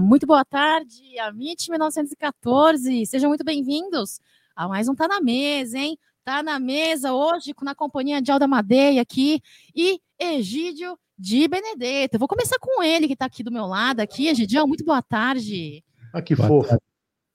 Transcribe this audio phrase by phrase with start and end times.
[0.00, 3.06] Muito boa tarde, Amit 1914.
[3.06, 4.20] Sejam muito bem-vindos
[4.54, 5.98] a mais um Tá na Mesa, hein?
[6.24, 9.40] Tá na mesa hoje na companhia de Alda Madeia aqui
[9.74, 12.14] e Egídio de Benedetto.
[12.14, 14.28] Eu vou começar com ele que está aqui do meu lado aqui.
[14.28, 15.82] Egidião, muito boa tarde.
[16.12, 16.68] Ah, que boa fofo.
[16.68, 16.84] Tarde.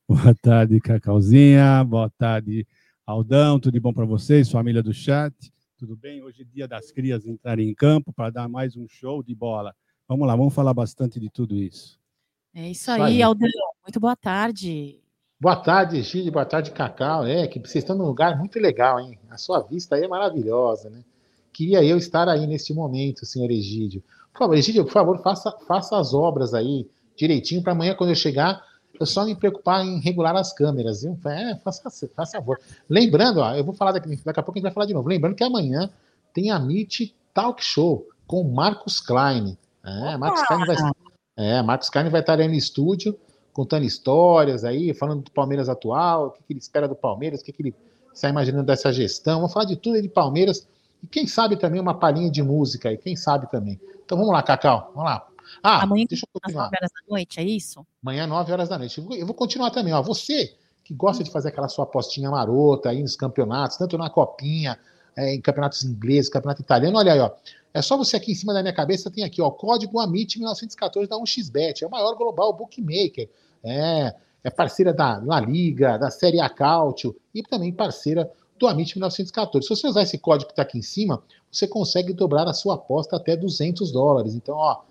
[0.07, 1.83] Boa tarde, Cacauzinha.
[1.83, 2.67] Boa tarde,
[3.05, 3.59] Aldão.
[3.59, 5.33] Tudo bom para vocês, família do chat?
[5.77, 6.21] Tudo bem?
[6.21, 9.75] Hoje é dia das crias entrarem em campo para dar mais um show de bola.
[10.07, 12.02] Vamos lá, vamos falar bastante de tudo isso.
[12.55, 13.21] É isso aí, aí.
[13.21, 13.49] Aldão.
[13.83, 14.99] Muito boa tarde.
[15.39, 16.31] Boa tarde, Gide.
[16.31, 17.25] Boa tarde, Cacau.
[17.25, 19.19] É, que vocês estão num lugar muito legal, hein?
[19.29, 21.03] A sua vista aí é maravilhosa, né?
[21.51, 24.01] Queria eu estar aí neste momento, senhor Egídio.
[24.31, 28.15] Por favor, Egídio, por favor, faça, faça as obras aí direitinho para amanhã, quando eu
[28.15, 28.63] chegar,
[28.99, 31.19] eu só me preocupar em regular as câmeras, viu?
[31.25, 32.59] É, faça, faça favor.
[32.89, 35.09] Lembrando, ó, eu vou falar daqui, daqui a pouco a gente vai falar de novo.
[35.09, 35.89] Lembrando que amanhã
[36.33, 39.57] tem a Meet Talk Show com Marcos Klein.
[39.83, 40.75] É, Marcos Klein vai,
[41.35, 43.17] é, Marcos Klein vai estar aí no estúdio
[43.51, 47.43] contando histórias aí, falando do Palmeiras atual, o que, que ele espera do Palmeiras, o
[47.43, 47.75] que, que ele
[48.13, 49.37] está imaginando dessa gestão.
[49.37, 50.67] Vamos falar de tudo aí de Palmeiras
[51.03, 53.79] e quem sabe também uma palhinha de música aí, quem sabe também.
[54.03, 55.27] Então vamos lá, Cacau, vamos lá.
[55.61, 56.65] Ah, Amanhã, deixa eu continuar.
[56.65, 57.85] Às 9 horas da noite, é isso?
[58.01, 58.99] Amanhã, 9 horas da noite.
[58.99, 60.01] Eu vou continuar também, ó.
[60.01, 64.77] Você que gosta de fazer aquela sua apostinha marota aí nos campeonatos, tanto na copinha,
[65.15, 67.31] é, em campeonatos ingleses, campeonato italiano, olha aí, ó.
[67.73, 71.09] É só você aqui em cima da minha cabeça, tem aqui, ó, código AMIT 1914
[71.09, 73.27] da 1xBet, é o maior global bookmaker.
[73.63, 78.95] É, é parceira da La Liga, da Série A Cálcio e também parceira do Amit
[78.95, 79.67] 1914.
[79.67, 82.75] Se você usar esse código que está aqui em cima, você consegue dobrar a sua
[82.75, 84.35] aposta até 200 dólares.
[84.35, 84.81] Então, ó,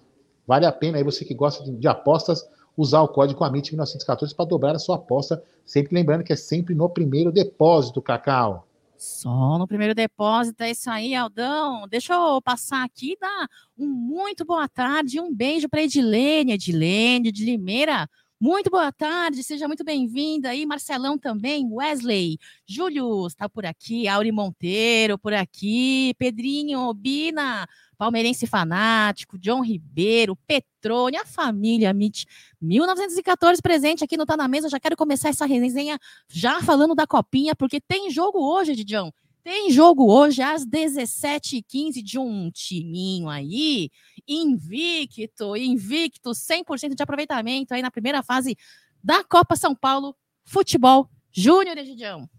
[0.47, 4.35] vale a pena aí você que gosta de, de apostas usar o código Amit 1914
[4.35, 8.67] para dobrar a sua aposta, sempre lembrando que é sempre no primeiro depósito, Cacau.
[9.03, 11.89] Só no primeiro depósito, é isso aí, Aldão.
[11.89, 17.33] Deixa eu passar aqui e dar um muito boa tarde, um beijo para Edilene, Edilene
[17.33, 18.09] de Limeira.
[18.45, 24.33] Muito boa tarde, seja muito bem-vinda aí, Marcelão também, Wesley, Júlio está por aqui, Auri
[24.33, 32.27] Monteiro por aqui, Pedrinho, Bina, palmeirense fanático, John Ribeiro, Petrone, a família MIT
[32.61, 34.69] 1914 presente aqui no Tá Na Mesa.
[34.69, 35.97] Já quero começar essa resenha
[36.29, 39.15] já falando da copinha, porque tem jogo hoje, Didião.
[39.45, 43.91] Tem jogo hoje às 17h15 de um timinho aí,
[44.27, 48.57] invicto, invicto, 100% de aproveitamento aí na primeira fase
[49.03, 50.15] da Copa São Paulo
[50.45, 52.31] Futebol Júnior, Didião.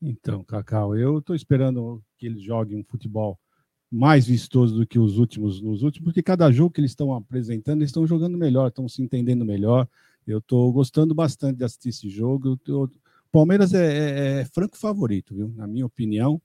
[0.00, 3.38] Então, Cacau, eu estou esperando que eles joguem um futebol
[3.90, 7.80] mais vistoso do que os últimos nos últimos, porque cada jogo que eles estão apresentando,
[7.80, 9.86] eles estão jogando melhor, estão se entendendo melhor.
[10.26, 12.58] Eu estou gostando bastante de assistir esse jogo.
[12.68, 12.88] O
[13.32, 15.48] Palmeiras é, é, é, franco favorito, viu?
[15.56, 16.40] Na minha opinião.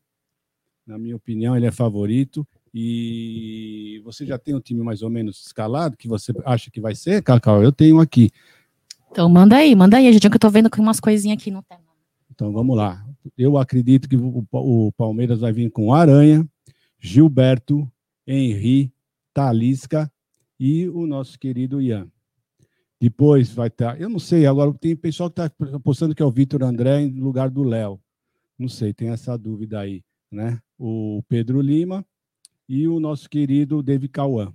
[0.86, 2.48] Na minha opinião, ele é favorito.
[2.74, 6.96] E você já tem um time mais ou menos escalado que você acha que vai
[6.96, 7.62] ser, Cacau?
[7.62, 8.32] Eu tenho aqui.
[9.12, 11.82] Então manda aí, manda aí, gente, que eu tô vendo umas coisinhas aqui no tema.
[12.32, 13.06] Então vamos lá.
[13.38, 16.48] Eu acredito que o, o Palmeiras vai vir com Aranha,
[17.00, 17.92] Gilberto,
[18.26, 18.94] Henri,
[19.34, 20.12] Talisca
[20.60, 22.08] e o nosso querido Ian.
[23.00, 26.32] Depois vai estar, eu não sei, agora tem pessoal que está apostando que é o
[26.32, 28.00] Vitor André em lugar do Léo.
[28.58, 30.60] Não sei, tem essa dúvida aí, né?
[30.80, 32.06] O Pedro Lima
[32.68, 34.52] e o nosso querido David Cauã.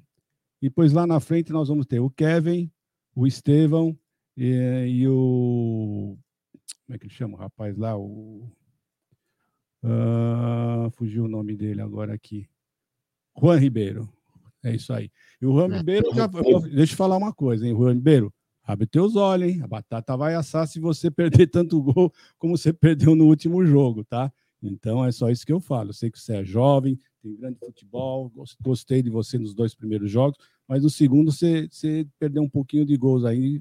[0.60, 2.70] Depois lá na frente nós vamos ter o Kevin,
[3.14, 3.96] o Estevão
[4.36, 6.16] e, e o.
[6.86, 7.96] Como é que ele chama o rapaz lá?
[7.96, 8.50] O
[9.84, 12.48] Uh, fugiu o nome dele agora aqui.
[13.36, 14.08] Juan Ribeiro.
[14.64, 15.10] É isso aí.
[15.40, 15.78] E o é.
[15.78, 18.32] Ribeiro, já, deixa eu falar uma coisa, hein, Juan Ribeiro?
[18.64, 19.60] Abre teus olhos, hein?
[19.62, 21.10] A batata vai assar se você
[21.44, 24.32] perder tanto gol como você perdeu no último jogo, tá?
[24.62, 25.90] Então é só isso que eu falo.
[25.90, 30.10] Eu sei que você é jovem, tem grande futebol, gostei de você nos dois primeiros
[30.10, 30.38] jogos,
[30.68, 33.60] mas no segundo você, você perdeu um pouquinho de gols aí.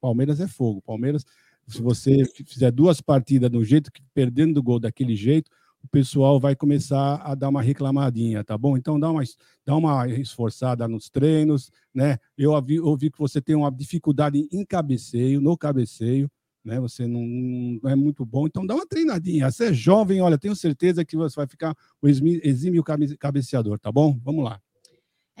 [0.00, 0.82] Palmeiras é fogo.
[0.82, 1.24] Palmeiras,
[1.68, 5.50] se você fizer duas partidas do jeito que perdendo o gol daquele jeito,
[5.82, 8.76] o pessoal vai começar a dar uma reclamadinha, tá bom?
[8.76, 9.22] Então dá uma,
[9.64, 12.18] dá uma esforçada nos treinos, né?
[12.36, 16.30] Eu ouvi, ouvi que você tem uma dificuldade em cabeceio, no cabeceio,
[16.64, 16.78] né?
[16.80, 19.50] Você não, não, é muito bom, então dá uma treinadinha.
[19.50, 22.84] Você é jovem, olha, tenho certeza que você vai ficar o exímio
[23.18, 24.18] cabeceador, tá bom?
[24.22, 24.60] Vamos lá.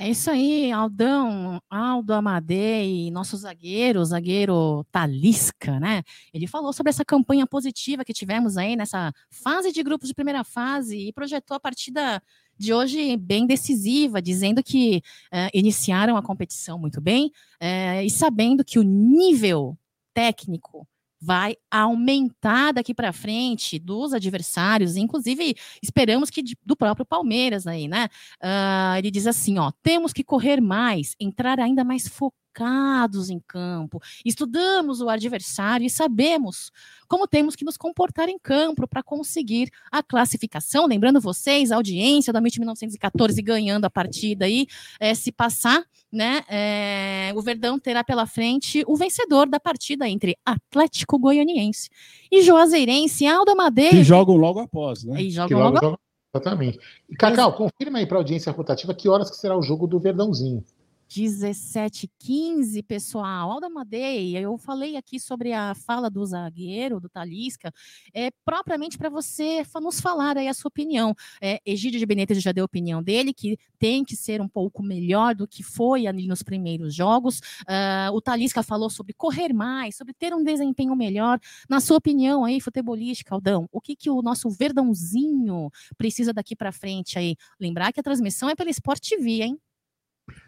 [0.02, 6.02] É isso aí, Aldão, Aldo Amadei, nosso zagueiro, zagueiro Talisca, né?
[6.32, 10.42] Ele falou sobre essa campanha positiva que tivemos aí nessa fase de grupos de primeira
[10.42, 12.22] fase e projetou a partida
[12.56, 17.26] de hoje bem decisiva, dizendo que uh, iniciaram a competição muito bem
[17.60, 19.76] uh, e sabendo que o nível
[20.14, 20.88] técnico
[21.20, 28.08] vai aumentar daqui para frente dos adversários, inclusive esperamos que do próprio Palmeiras aí, né?
[28.42, 33.40] Uh, ele diz assim, ó, temos que correr mais, entrar ainda mais focado educados em
[33.46, 36.70] campo, estudamos o adversário e sabemos
[37.08, 40.86] como temos que nos comportar em campo para conseguir a classificação.
[40.86, 44.66] Lembrando vocês, a audiência da MIT 1914 ganhando a partida aí,
[44.98, 50.36] é, se passar, né, é, o Verdão terá pela frente o vencedor da partida entre
[50.44, 51.88] Atlético Goianiense
[52.30, 53.96] e Juazeirense, Alda Madeira.
[53.96, 55.22] Que jogam logo após, né?
[55.22, 55.98] E jogam logo, logo
[56.32, 56.78] Exatamente.
[57.08, 59.98] E, Cacau, confirma aí para a audiência rotativa que horas que será o jogo do
[59.98, 60.64] Verdãozinho.
[61.10, 63.50] 17:15, pessoal.
[63.50, 67.72] Alda Madeia, eu falei aqui sobre a fala do zagueiro, do Talisca,
[68.14, 71.12] é propriamente para você nos falar aí a sua opinião.
[71.42, 74.84] É, Egídio de Benítez já deu a opinião dele, que tem que ser um pouco
[74.84, 77.40] melhor do que foi ali nos primeiros jogos.
[77.62, 81.40] Uh, o Talisca falou sobre correr mais, sobre ter um desempenho melhor.
[81.68, 86.70] Na sua opinião aí, futebolística, Aldão, o que, que o nosso verdãozinho precisa daqui para
[86.70, 87.34] frente aí?
[87.58, 89.58] Lembrar que a transmissão é pela Sport TV, hein?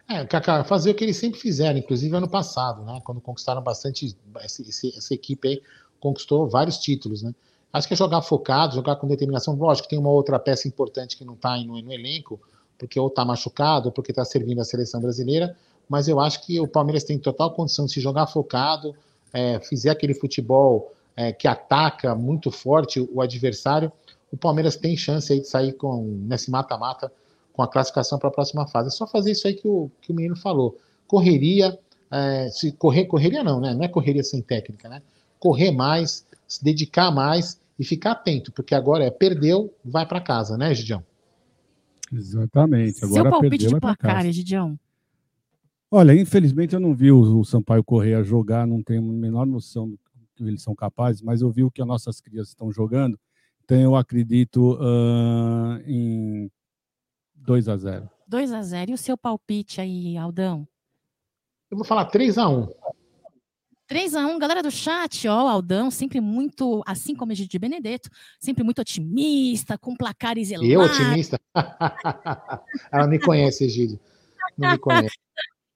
[0.08, 3.00] É, Kaká, fazer o que eles sempre fizeram, inclusive ano passado, né?
[3.05, 4.17] Quando conquistaram bastante.
[4.40, 4.62] Essa,
[4.96, 5.62] essa equipe aí
[6.00, 7.34] conquistou vários títulos, né?
[7.73, 9.55] Acho que é jogar focado, jogar com determinação.
[9.55, 12.38] Lógico tem uma outra peça importante que não está no, no elenco,
[12.76, 15.56] porque ou está machucado, ou porque está servindo a seleção brasileira,
[15.88, 18.94] mas eu acho que o Palmeiras tem total condição de se jogar focado,
[19.32, 23.90] é, fizer aquele futebol é, que ataca muito forte o adversário,
[24.31, 27.12] o Palmeiras tem chance aí de sair com, nesse mata-mata
[27.53, 28.89] com a classificação para a próxima fase.
[28.89, 30.77] É só fazer isso aí que o, que o menino falou.
[31.07, 31.79] Correria,
[32.11, 33.75] é, se correr, correria não, né?
[33.75, 35.03] Não é correria sem técnica, né?
[35.39, 40.57] Correr mais, se dedicar mais e ficar atento, porque agora é perdeu, vai para casa,
[40.57, 41.05] né, Gidião?
[42.13, 43.05] Exatamente.
[43.05, 44.79] Agora Seu palpite perdeu, de placar, Gidião?
[45.91, 49.91] Olha, infelizmente eu não vi o, o Sampaio Correia jogar, não tenho a menor noção
[49.91, 49.99] do
[50.35, 53.19] que eles são capazes, mas eu vi o que as nossas crianças estão jogando,
[53.65, 56.51] então eu acredito uh, em
[57.44, 60.67] 2 a 0 2 a 0 E o seu palpite aí, Aldão?
[61.71, 62.69] Eu vou falar 3 a 1
[63.87, 67.59] 3 a 1 galera do chat, ó, o Aldão, sempre muito, assim como a de
[67.59, 68.09] Benedetto,
[68.41, 70.99] sempre muito otimista, com placares elevados.
[70.99, 71.39] Eu otimista?
[72.91, 74.00] Ela me conhece, Egídio.
[74.56, 75.15] Não me conhece.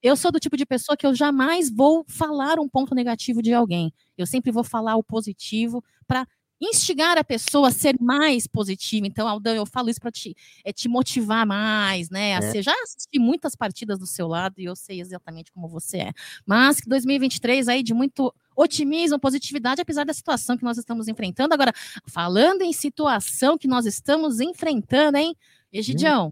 [0.01, 3.53] Eu sou do tipo de pessoa que eu jamais vou falar um ponto negativo de
[3.53, 3.93] alguém.
[4.17, 6.27] Eu sempre vou falar o positivo para
[6.59, 9.05] instigar a pessoa a ser mais positiva.
[9.05, 12.31] Então, Aldão, eu falo isso para te, é, te motivar mais, né?
[12.31, 12.41] É.
[12.41, 16.13] ser, já assisti muitas partidas do seu lado e eu sei exatamente como você é.
[16.45, 21.53] Mas que 2023 aí de muito otimismo, positividade, apesar da situação que nós estamos enfrentando.
[21.53, 21.71] Agora,
[22.07, 25.35] falando em situação que nós estamos enfrentando, hein?
[25.71, 26.31] Egidião, hum.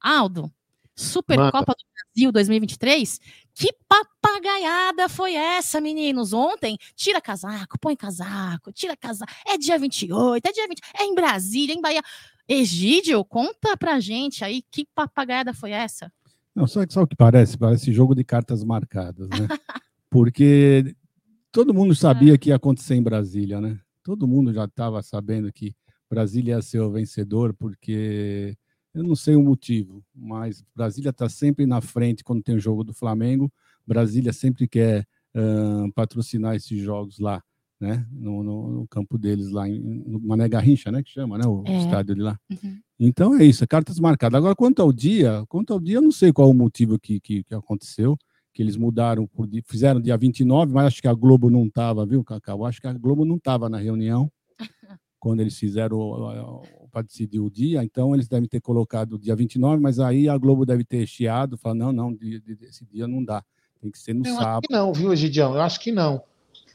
[0.00, 0.52] Aldo,
[0.94, 3.20] Supercopa do Brasil 2023.
[3.54, 6.32] Que papagaiada foi essa, meninos?
[6.32, 9.32] Ontem, tira casaco, põe casaco, tira casaco.
[9.46, 12.02] É dia 28, é dia 20, é em Brasília, em Bahia.
[12.48, 16.12] Egídio, conta pra gente aí que papagaiada foi essa?
[16.54, 19.46] Não, só, só o que parece, parece jogo de cartas marcadas, né?
[20.10, 20.96] Porque
[21.52, 22.38] todo mundo sabia é.
[22.38, 23.78] que ia acontecer em Brasília, né?
[24.02, 25.74] Todo mundo já estava sabendo que
[26.10, 28.56] Brasília ia ser o vencedor, porque
[28.94, 32.82] eu não sei o motivo, mas Brasília está sempre na frente quando tem o jogo
[32.82, 33.50] do Flamengo.
[33.86, 37.42] Brasília sempre quer uh, patrocinar esses jogos lá,
[37.80, 38.06] né?
[38.10, 41.02] No, no, no, campo deles lá, em, no Mané Garrincha, né?
[41.02, 41.46] Que chama, né?
[41.46, 41.78] O é.
[41.78, 42.38] estádio de lá.
[42.50, 42.80] Uhum.
[42.98, 44.36] Então é isso, é cartas marcadas.
[44.36, 47.44] Agora, quanto ao dia, quanto ao dia, eu não sei qual o motivo que, que,
[47.44, 48.16] que aconteceu,
[48.52, 52.24] que eles mudaram, por, fizeram dia 29, mas acho que a Globo não estava, viu,
[52.24, 52.66] Cacau?
[52.66, 54.30] Acho que a Globo não estava na reunião
[55.20, 55.96] quando eles fizeram
[56.90, 60.36] para decidir o dia, então eles devem ter colocado o dia 29, mas aí a
[60.36, 62.18] Globo deve ter chiado, falar, não, não,
[62.68, 63.42] esse dia não dá,
[63.80, 64.58] tem que ser no eu sábado.
[64.58, 65.54] Acho que não, viu, Egidião?
[65.54, 66.22] Eu acho que não.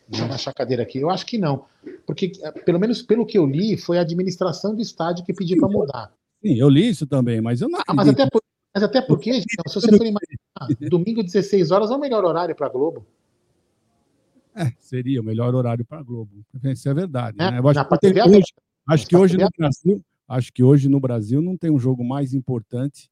[0.07, 0.99] Deixa eu achar a cadeira aqui.
[0.99, 1.65] Eu acho que não.
[2.05, 5.57] Porque, eh, pelo menos pelo que eu li, foi a administração do estádio que pediu
[5.57, 6.13] para mudar.
[6.43, 7.79] Sim, eu li isso também, mas eu não.
[7.87, 8.41] Ah, mas, até por,
[8.73, 12.55] mas até porque, Egidião, se você for imaginar, domingo 16 horas é o melhor horário
[12.55, 13.05] para a Globo.
[14.55, 16.31] É, seria o melhor horário para a Globo.
[16.63, 17.35] Isso é verdade.
[17.39, 17.59] É, né?
[17.59, 18.53] Eu acho, que, hoje,
[18.87, 22.33] acho que hoje no Brasil, acho que hoje no Brasil não tem um jogo mais
[22.33, 23.09] importante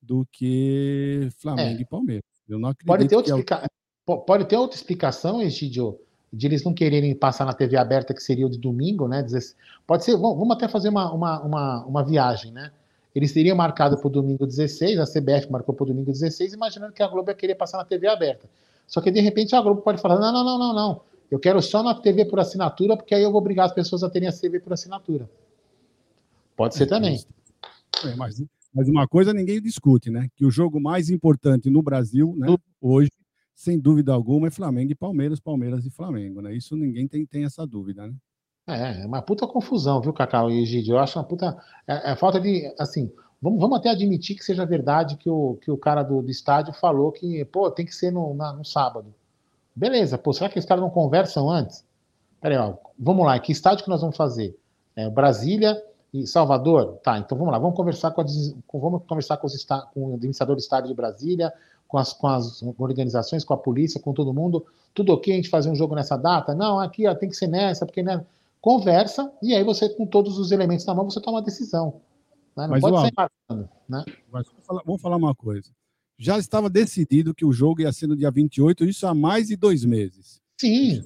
[0.00, 1.82] do que Flamengo é.
[1.82, 2.24] e Palmeiras.
[2.48, 3.70] Eu não acredito pode ter outra, é explica...
[4.06, 5.98] pode ter outra explicação, Egidio,
[6.32, 9.26] de eles não quererem passar na TV aberta, que seria o de domingo, né?
[9.86, 12.70] Pode ser, vamos até fazer uma, uma, uma, uma viagem, né?
[13.14, 16.92] Eles teriam marcado para o domingo 16, a CBF marcou para o domingo 16, imaginando
[16.92, 18.48] que a Globo ia querer passar na TV aberta.
[18.86, 21.00] Só que de repente a Globo pode falar: não, não, não, não, não.
[21.30, 24.10] Eu quero só na TV por assinatura, porque aí eu vou obrigar as pessoas a
[24.10, 25.28] terem a TV por assinatura.
[26.56, 27.20] Pode ser é, também.
[28.04, 28.42] É, mas,
[28.72, 30.28] mas, uma coisa ninguém discute, né?
[30.36, 33.10] Que o jogo mais importante no Brasil, né, hoje,
[33.54, 36.54] sem dúvida alguma, é Flamengo e Palmeiras, Palmeiras e Flamengo, né?
[36.54, 38.14] Isso ninguém tem, tem essa dúvida, né?
[38.68, 40.94] É, é uma puta confusão, viu, Cacau e Egídio?
[40.94, 41.56] Eu acho uma puta.
[41.86, 42.72] É, é falta de.
[42.78, 46.30] Assim, Vamos, vamos até admitir que seja verdade que o, que o cara do, do
[46.30, 49.14] estádio falou que, pô, tem que ser no, na, no sábado.
[49.76, 51.84] Beleza, pô, será que os caras não conversam antes?
[52.40, 54.58] Peraí, ó, vamos lá, que estádio que nós vamos fazer?
[54.96, 55.80] É, Brasília
[56.14, 56.98] e Salvador?
[57.02, 58.24] Tá, então vamos lá, vamos conversar com, a,
[58.66, 61.52] com vamos conversar com, os, com o administrador do estádio de Brasília,
[61.86, 64.64] com as, com as organizações, com a polícia, com todo mundo.
[64.94, 66.54] Tudo ok a gente fazer um jogo nessa data?
[66.54, 68.24] Não, aqui ó, tem que ser nessa, porque né?
[68.62, 72.00] Conversa, e aí você, com todos os elementos na mão, você toma uma decisão.
[72.56, 72.64] Né?
[72.64, 74.04] Não Mas, pode ó, sair marcando, né?
[74.32, 75.70] Mas vamos falar, vamos falar uma coisa.
[76.18, 79.56] Já estava decidido que o jogo ia ser no dia 28, isso há mais de
[79.56, 80.40] dois meses.
[80.58, 81.02] Sim,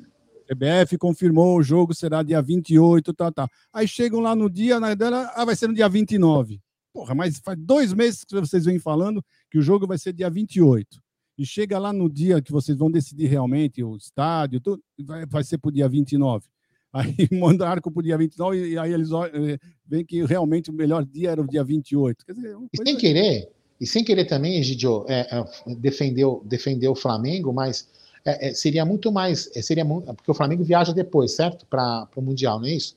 [0.51, 3.49] CBF confirmou o jogo será dia 28, tá, tá.
[3.73, 6.61] Aí chegam lá no dia, na dela, ah, vai ser no dia 29.
[6.93, 10.29] Porra, mas faz dois meses que vocês vêm falando que o jogo vai ser dia
[10.29, 11.01] 28.
[11.39, 15.45] E chega lá no dia que vocês vão decidir realmente o estádio, tudo, vai, vai
[15.45, 16.45] ser para o dia 29.
[16.93, 21.05] Aí mandaram para o dia 29 e aí eles eh, veem que realmente o melhor
[21.05, 22.27] dia era o dia 28.
[22.27, 23.49] Quer dizer, é coisa- sem querer,
[23.81, 27.89] e sem querer também, Egidio, é, é, defendeu, defendeu o Flamengo, mas
[28.25, 29.51] é, é, seria muito mais.
[29.55, 31.65] é, seria mu- Porque o Flamengo viaja depois, certo?
[31.67, 32.95] Para o Mundial, não é isso?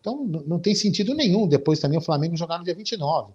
[0.00, 3.32] Então não tem sentido nenhum depois também o Flamengo jogar no dia 29.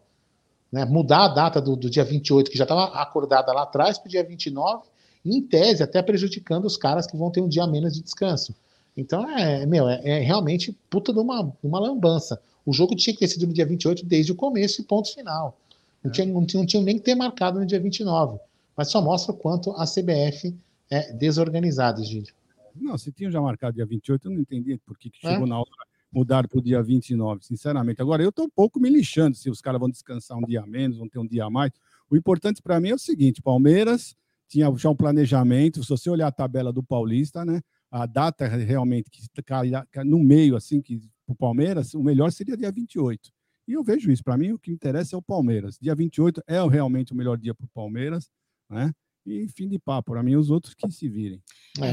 [0.71, 0.85] Né?
[0.85, 4.09] Mudar a data do, do dia 28, que já estava acordada lá atrás, para o
[4.11, 4.83] dia 29,
[5.25, 8.53] e em tese até prejudicando os caras que vão ter um dia menos de descanso.
[8.95, 12.39] Então é, meu, é, é realmente puta de uma, uma lambança.
[12.65, 15.57] O jogo tinha que ter sido no dia 28 desde o começo e ponto final.
[16.03, 18.39] Não, tinha, não, tinha, não tinha nem que ter marcado no dia 29.
[18.75, 20.55] Mas só mostra o quanto a CBF
[20.89, 22.33] é desorganizada, Egídio.
[22.75, 25.31] Não, se tinham já marcado dia 28, eu não entendi por que, que É?
[25.31, 25.69] chegou na hora
[26.11, 28.01] mudar para o dia 29, sinceramente.
[28.01, 30.97] Agora, eu estou um pouco me lixando se os caras vão descansar um dia menos,
[30.97, 31.71] vão ter um dia a mais.
[32.09, 34.15] O importante para mim é o seguinte: Palmeiras
[34.47, 35.83] tinha já um planejamento.
[35.83, 37.61] Se você olhar a tabela do Paulista, né?
[37.91, 39.71] A data realmente que cai
[40.05, 43.31] no meio, assim, que o Palmeiras, o melhor seria dia 28.
[43.69, 44.23] E eu vejo isso.
[44.23, 45.77] Para mim, o que interessa é o Palmeiras.
[45.79, 48.27] Dia 28 é realmente o melhor dia para o Palmeiras,
[48.67, 48.91] né?
[49.23, 50.11] E fim de papo.
[50.11, 51.39] Para mim, os outros que se virem.
[51.79, 51.91] É.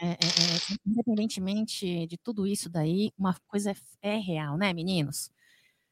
[0.00, 4.72] É, é, é, é, independentemente de tudo isso daí, uma coisa é, é real, né,
[4.72, 5.30] meninos?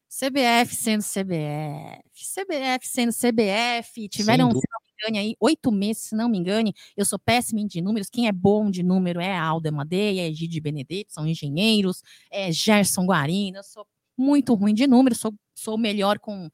[0.09, 6.15] CBF sendo CBF, CBF sendo CBF, tiveram, se não me engane, aí, oito meses, se
[6.15, 9.43] não me engane, eu sou péssima de números, quem é bom de número é a
[9.43, 13.85] Alda Madeia, é Gide Benedetto, são engenheiros, é Gerson Guarino, eu sou
[14.17, 16.51] muito ruim de números, sou, sou melhor com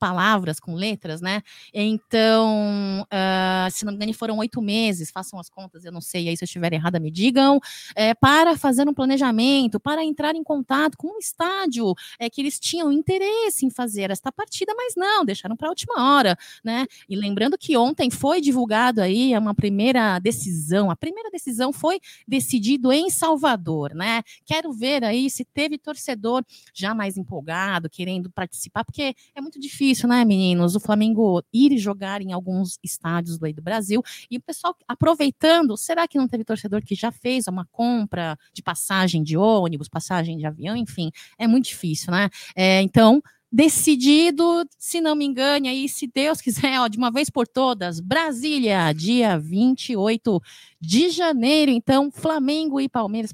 [0.00, 1.42] palavras, com letras, né?
[1.74, 6.28] Então, ah, se não me engano, foram oito meses, façam as contas, eu não sei,
[6.28, 7.60] aí se eu estiver errada, me digam,
[7.94, 12.58] é, para fazer um planejamento, para entrar em contato com um estádio é, que eles
[12.58, 16.86] tinham interesse em fazer esta partida, mas não, deixaram para a última hora, né?
[17.08, 22.90] E lembrando que ontem foi divulgado aí uma primeira decisão, a primeira decisão foi decidido
[22.90, 24.22] em Salvador, né?
[24.46, 26.42] Quero ver aí se teve torcedor
[26.72, 30.74] já mais empolgado, querendo participar, porque é muito difícil, né, meninos?
[30.74, 36.06] O Flamengo ir jogar em alguns estádios do do Brasil e o pessoal aproveitando, será
[36.06, 40.46] que não teve torcedor que já fez uma compra de passagem de ônibus, passagem de
[40.46, 42.28] avião, enfim, é muito difícil, né?
[42.54, 43.20] É, então,
[43.52, 47.98] decidido, se não me engane, aí, se Deus quiser, ó, de uma vez por todas,
[47.98, 50.40] Brasília, dia 28
[50.80, 51.70] de janeiro.
[51.70, 53.32] Então, Flamengo e Palmeiras,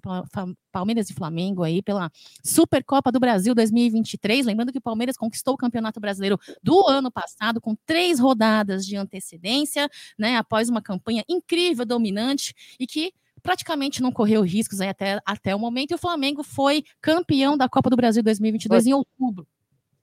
[0.72, 2.10] Palmeiras e Flamengo aí pela
[2.42, 4.46] Supercopa do Brasil 2023.
[4.46, 8.96] Lembrando que o Palmeiras conquistou o Campeonato Brasileiro do ano passado com três rodadas de
[8.96, 10.36] antecedência, né?
[10.36, 15.58] Após uma campanha incrível, dominante e que praticamente não correu riscos aí até, até o
[15.58, 15.92] momento.
[15.92, 19.46] E o Flamengo foi campeão da Copa do Brasil 2022 em outubro.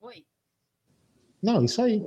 [0.04, 0.26] Oi
[1.42, 2.06] Não, isso aí.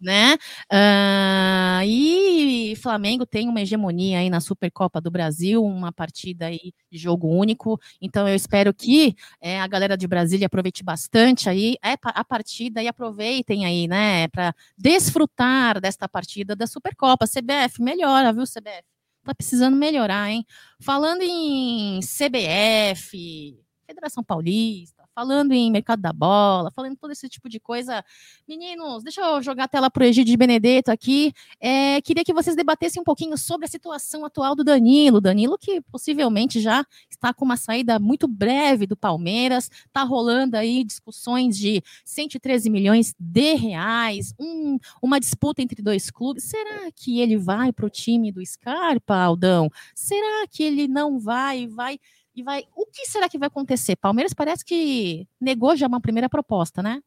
[0.00, 0.38] né?
[0.70, 6.96] Ah, e Flamengo tem uma hegemonia aí na Supercopa do Brasil, uma partida aí de
[6.98, 7.78] jogo único.
[8.00, 12.82] Então eu espero que eh, a galera de Brasília aproveite bastante aí é, a partida
[12.82, 17.26] e aproveitem aí, né, para desfrutar desta partida da Supercopa.
[17.26, 18.84] CBF melhora, viu, CBF?
[19.22, 20.46] Tá precisando melhorar, hein?
[20.80, 27.60] Falando em CBF, Federação Paulista, falando em mercado da bola, falando todo esse tipo de
[27.60, 28.04] coisa,
[28.48, 31.32] Meninos, deixa eu jogar a tela para o Egídio Benedetto aqui.
[31.60, 35.20] É, queria que vocês debatessem um pouquinho sobre a situação atual do Danilo.
[35.20, 40.82] Danilo, que possivelmente já está com uma saída muito breve do Palmeiras, está rolando aí
[40.84, 46.44] discussões de 113 milhões de reais, um- uma disputa entre dois clubes.
[46.44, 49.70] Será que ele vai para o time do Scarpa, Aldão?
[49.94, 51.98] Será que ele não vai vai.
[52.34, 52.64] E vai.
[52.74, 53.96] O que será que vai acontecer?
[53.96, 57.00] Palmeiras parece que negou já uma primeira proposta, né?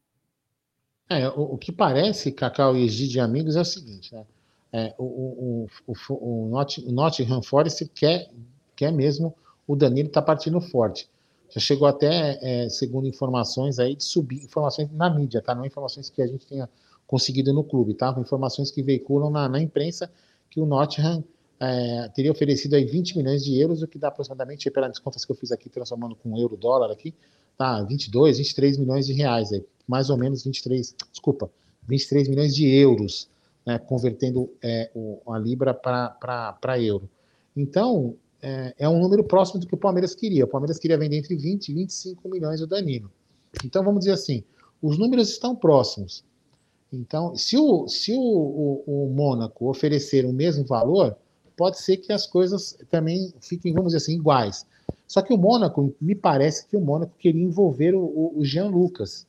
[1.08, 4.26] É, o, o que parece, Cacau e Egídio e amigos, é o seguinte, né?
[4.70, 8.30] É, o, o, o, o Nottingham Forest quer,
[8.76, 9.34] quer mesmo
[9.66, 11.08] o Danilo está partindo forte.
[11.50, 15.54] Já chegou até, é, segundo informações aí, de subir, informações na mídia, tá?
[15.54, 16.68] Não informações que a gente tenha
[17.06, 18.14] conseguido no clube, tá?
[18.18, 20.10] Informações que veiculam na, na imprensa
[20.50, 21.22] que o Nottingham
[21.60, 25.32] é, teria oferecido aí 20 milhões de euros, o que dá aproximadamente, pelas contas que
[25.32, 27.14] eu fiz aqui, transformando com euro dólar aqui,
[27.56, 27.82] tá?
[27.82, 31.50] 22, 23 milhões de reais, aí, mais ou menos 23, desculpa,
[31.88, 33.28] 23 milhões de euros,
[33.66, 37.08] né, convertendo é, o, a Libra para euro.
[37.56, 40.44] Então, é, é, um número próximo do que o Palmeiras queria.
[40.44, 43.10] O Palmeiras queria vender entre 20 e 25 milhões o Danilo.
[43.64, 44.44] Então, vamos dizer assim,
[44.80, 46.24] os números estão próximos.
[46.92, 48.20] Então, se o, se o,
[48.86, 51.16] o, o Mônaco oferecer o mesmo valor,
[51.58, 54.64] pode ser que as coisas também fiquem, vamos dizer assim, iguais.
[55.08, 59.26] Só que o Mônaco, me parece que o Mônaco queria envolver o, o Jean Lucas.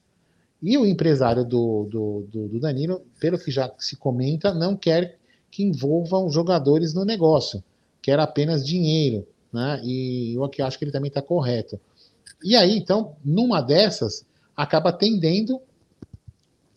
[0.62, 5.18] E o empresário do, do, do, do, Danilo, pelo que já se comenta, não quer
[5.50, 7.64] que envolvam jogadores no negócio,
[8.02, 9.26] quer apenas dinheiro.
[9.52, 9.82] Né?
[9.84, 11.80] E eu aqui acho que ele também está correto.
[12.44, 14.24] E aí, então, numa dessas,
[14.56, 15.60] acaba tendendo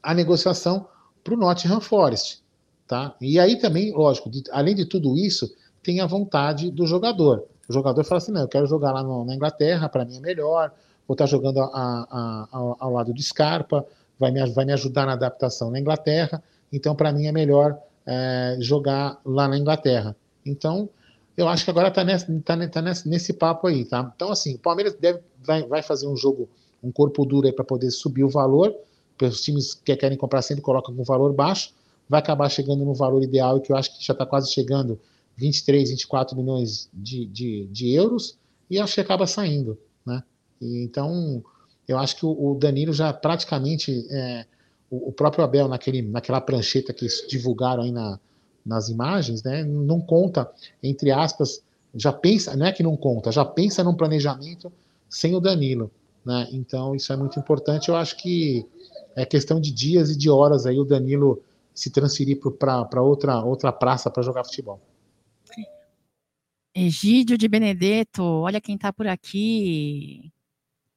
[0.03, 0.89] a negociação
[1.23, 2.43] para o Nottingham Forest.
[2.87, 3.15] Tá?
[3.21, 7.45] E aí também, lógico, de, além de tudo isso, tem a vontade do jogador.
[7.69, 10.21] O jogador fala assim: não, eu quero jogar lá no, na Inglaterra, para mim é
[10.21, 10.73] melhor,
[11.07, 13.85] vou estar tá jogando a, a, a, ao, lado de Scarpa,
[14.19, 18.57] vai me, vai me ajudar na adaptação na Inglaterra, então para mim é melhor é,
[18.61, 20.15] jogar lá na Inglaterra.
[20.45, 20.89] Então,
[21.37, 24.13] eu acho que agora está nesse, tá, tá nesse, nesse papo aí, tá?
[24.15, 26.49] Então, assim, o Palmeiras deve, vai, vai fazer um jogo,
[26.83, 28.75] um corpo duro aí para poder subir o valor,
[29.21, 31.73] os times que querem comprar sempre colocam com valor baixo,
[32.13, 35.01] vai acabar chegando no valor ideal, que eu acho que já está quase chegando
[35.35, 38.37] 23, 24 milhões de, de, de, euros,
[38.69, 40.23] e acho que acaba saindo, né?
[40.61, 41.43] E, então,
[41.89, 44.45] eu acho que o, o Danilo já praticamente, é,
[44.91, 48.21] o, o, próprio Abel, naquele, naquela prancheta que divulgaram aí na,
[48.63, 51.63] nas imagens, né, não conta, entre aspas,
[51.95, 54.71] já pensa, não é que não conta, já pensa num planejamento
[55.09, 55.91] sem o Danilo,
[56.27, 56.47] né?
[56.53, 58.67] Então, isso é muito importante, eu acho que
[59.17, 61.43] é questão de dias e de horas aí o Danilo
[61.75, 64.81] se transferir para outra, outra praça para jogar futebol.
[66.75, 70.33] Egídio de Benedetto, olha quem está por aqui.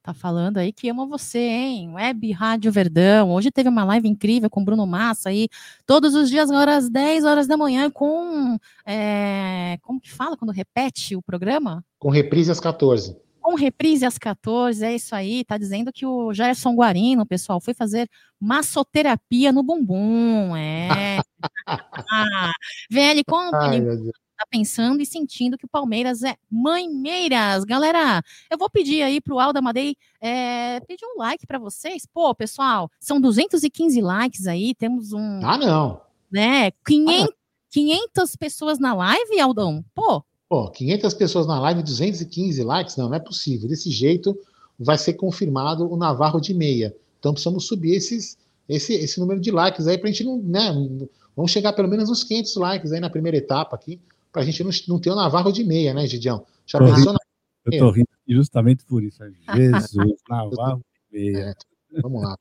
[0.02, 1.90] Tá falando aí que ama você, hein?
[1.94, 3.30] Web Rádio Verdão.
[3.32, 5.48] Hoje teve uma live incrível com Bruno Massa aí,
[5.84, 8.56] todos os dias, agora às 10 horas da manhã, com.
[8.86, 11.84] É, como que fala quando repete o programa?
[11.98, 16.34] Com reprise às 14 com reprise às 14, é isso aí, tá dizendo que o
[16.34, 21.20] Gerson Guarino, pessoal, foi fazer massoterapia no bumbum, é.
[22.10, 22.50] ah,
[22.90, 27.62] velho, como ele tá pensando e sentindo que o Palmeiras é mãemeiras.
[27.62, 32.04] Galera, eu vou pedir aí pro Alda Madei é, pedir um like para vocês.
[32.04, 35.38] Pô, pessoal, são 215 likes aí, temos um...
[35.44, 36.00] Ah, não!
[36.28, 37.34] Né, 500, ah,
[37.70, 39.84] 500 pessoas na live, Aldão?
[39.94, 42.96] Pô, Pô, 500 pessoas na live, 215 likes?
[42.96, 43.68] Não, não é possível.
[43.68, 44.38] Desse jeito
[44.78, 46.94] vai ser confirmado o Navarro de meia.
[47.18, 50.38] Então precisamos subir esses, esse, esse número de likes aí para a gente não.
[50.38, 54.00] Né, vamos chegar pelo menos uns 500 likes aí na primeira etapa aqui,
[54.32, 56.46] para a gente não, não ter o Navarro de meia, né, Gidião?
[56.64, 57.18] Já tô pensou na...
[57.64, 59.18] Eu tô rindo justamente por isso.
[59.54, 61.56] Jesus, Navarro de meia.
[61.92, 62.36] É, vamos lá.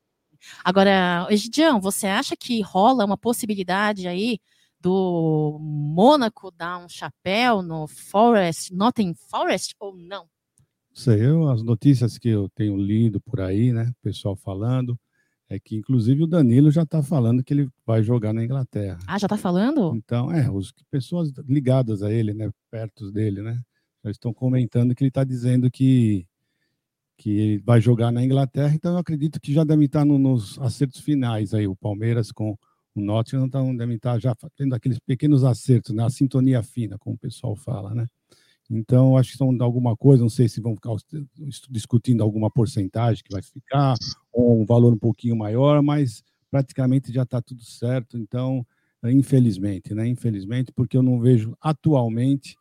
[0.63, 4.39] Agora, Gidião, você acha que rola uma possibilidade aí
[4.85, 10.27] do Mônaco dar um chapéu no Forest, Nottingham Forest ou não?
[10.93, 14.95] Sei, eu, as notícias que eu tenho lido por aí, né, pessoal falando,
[15.49, 18.99] é que inclusive o Danilo já está falando que ele vai jogar na Inglaterra.
[19.07, 19.95] Ah, já está falando?
[19.95, 23.59] Então, é, as pessoas ligadas a ele, né, perto dele, né,
[24.03, 26.27] já estão comentando que ele está dizendo que
[27.17, 30.59] que ele vai jogar na Inglaterra, então eu acredito que já deve estar no, nos
[30.59, 32.57] acertos finais aí, o Palmeiras com
[32.95, 36.03] o Nottingham tá, deve estar já tendo aqueles pequenos acertos, né?
[36.03, 38.07] a sintonia fina, como o pessoal fala, né?
[38.69, 40.95] Então, acho que são alguma coisa, não sei se vão ficar
[41.69, 43.95] discutindo alguma porcentagem que vai ficar,
[44.33, 48.17] ou um valor um pouquinho maior, mas praticamente já está tudo certo.
[48.17, 48.65] Então,
[49.03, 50.07] infelizmente, né?
[50.07, 52.57] Infelizmente, porque eu não vejo atualmente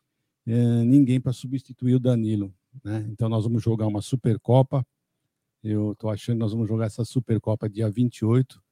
[0.46, 2.52] eh, ninguém para substituir o Danilo.
[2.84, 3.06] Né?
[3.10, 4.86] Então, nós vamos jogar uma Supercopa.
[5.62, 8.62] Eu estou achando que nós vamos jogar essa Supercopa dia 28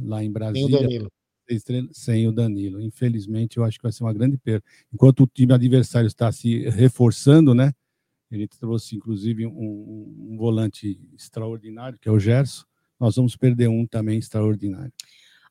[0.00, 0.68] lá em Brasília.
[0.68, 1.12] Sem o Danilo.
[1.92, 2.80] Sem o Danilo.
[2.80, 4.64] Infelizmente, eu acho que vai ser uma grande perda.
[4.92, 7.72] Enquanto o time adversário está se reforçando, né?
[8.30, 12.64] Ele trouxe, inclusive, um, um volante extraordinário, que é o Gerson.
[12.98, 14.92] Nós vamos perder um também extraordinário.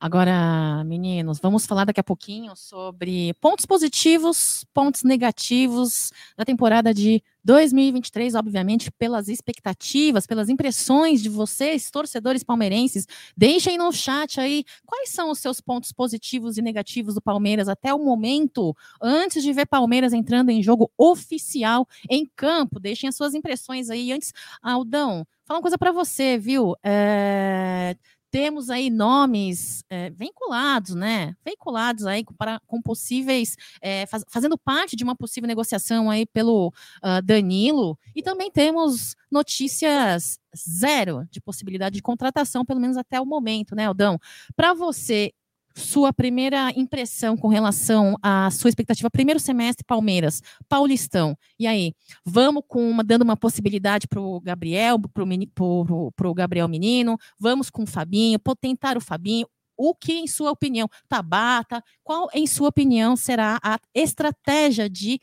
[0.03, 7.21] Agora, meninos, vamos falar daqui a pouquinho sobre pontos positivos, pontos negativos da temporada de
[7.43, 13.05] 2023, obviamente, pelas expectativas, pelas impressões de vocês, torcedores palmeirenses.
[13.37, 17.93] Deixem no chat aí quais são os seus pontos positivos e negativos do Palmeiras até
[17.93, 22.79] o momento, antes de ver Palmeiras entrando em jogo oficial em campo.
[22.79, 24.11] Deixem as suas impressões aí.
[24.11, 24.33] Antes,
[24.63, 26.73] Aldão, falar uma coisa para você, viu?
[26.83, 27.95] É
[28.31, 31.35] temos aí nomes é, vinculados, né?
[31.45, 36.69] Vinculados aí para, com possíveis, é, faz, fazendo parte de uma possível negociação aí pelo
[37.03, 37.99] uh, Danilo.
[38.15, 43.85] E também temos notícias zero de possibilidade de contratação, pelo menos até o momento, né,
[43.85, 44.17] Aldão?
[44.55, 45.33] Para você,
[45.75, 51.37] sua primeira impressão com relação à sua expectativa, primeiro semestre, Palmeiras, Paulistão.
[51.59, 51.93] E aí,
[52.25, 57.83] vamos com uma, dando uma possibilidade para o Gabriel, para o Gabriel Menino, vamos com
[57.83, 59.47] o Fabinho, potentar o Fabinho.
[59.77, 65.19] O que, em sua opinião, Tabata, qual, em sua opinião, será a estratégia de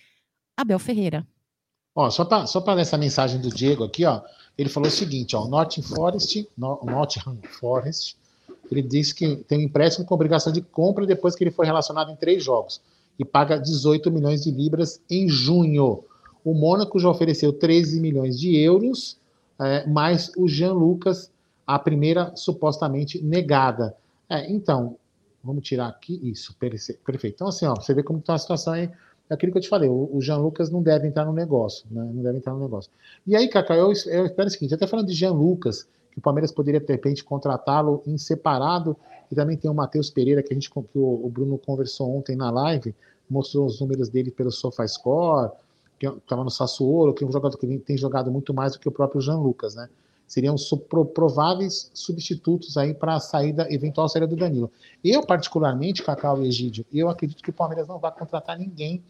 [0.56, 1.26] Abel Ferreira?
[1.94, 4.22] Ó, só para só essa mensagem do Diego aqui, ó,
[4.56, 8.16] ele falou o seguinte, ó, Nottingham Forest, Nottingham Forest
[8.74, 12.10] ele disse que tem um empréstimo com obrigação de compra depois que ele foi relacionado
[12.10, 12.80] em três jogos
[13.18, 16.04] e paga 18 milhões de libras em junho.
[16.44, 19.18] O Mônaco já ofereceu 13 milhões de euros,
[19.60, 21.30] é, mais o Jean Lucas,
[21.66, 23.96] a primeira supostamente negada.
[24.30, 24.96] É, então,
[25.42, 27.34] vamos tirar aqui isso, perfeito.
[27.34, 28.90] Então, assim, ó, você vê como está a situação aí.
[29.30, 32.02] É aquilo que eu te falei, o, Jean Lucas não deve entrar no negócio, né?
[32.14, 32.90] Não deve entrar no negócio.
[33.26, 35.86] E aí, Cacá, eu, eu espero o seguinte, até falando de Jean Lucas,
[36.18, 38.96] que o Palmeiras poderia, de repente, contratá-lo em separado.
[39.30, 42.50] E também tem o Matheus Pereira, que a gente que o Bruno conversou ontem na
[42.50, 42.94] live,
[43.30, 45.52] mostrou os números dele pelo SofaScore,
[45.98, 48.88] que estava no Sassuolo, que é um jogador que tem jogado muito mais do que
[48.88, 49.88] o próprio Jean Lucas, né?
[50.26, 50.56] Seriam
[51.14, 54.70] prováveis substitutos aí para a saída, eventual saída do Danilo.
[55.02, 59.02] Eu, particularmente, Cacau e Egídio, eu acredito que o Palmeiras não vai contratar ninguém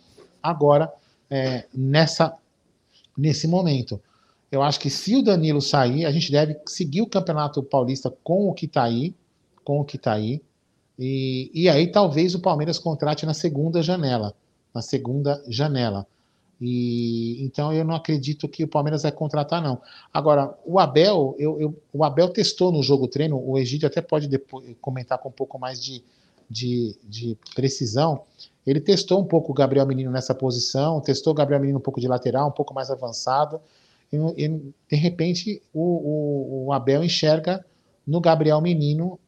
[0.43, 0.93] agora
[1.29, 2.37] é, nessa,
[3.17, 4.01] nesse momento.
[4.51, 8.49] Eu acho que se o Danilo sair, a gente deve seguir o Campeonato Paulista com
[8.49, 9.15] o que está aí,
[9.63, 10.43] com o que está aí.
[10.99, 14.35] E, e aí talvez o Palmeiras contrate na segunda janela,
[14.75, 16.07] na segunda janela.
[16.61, 19.81] E então eu não acredito que o Palmeiras vai contratar não.
[20.13, 23.39] Agora o Abel, eu, eu, o Abel testou no jogo treino.
[23.39, 26.03] O Egídio até pode depois comentar com um pouco mais de,
[26.51, 28.23] de, de precisão.
[28.67, 32.01] Ele testou um pouco o Gabriel Menino nessa posição, testou o Gabriel Menino um pouco
[32.01, 33.61] de lateral, um pouco mais avançado
[34.13, 37.65] e, e de repente o, o, o, Abel enxerga
[38.07, 39.19] no Gabriel Menino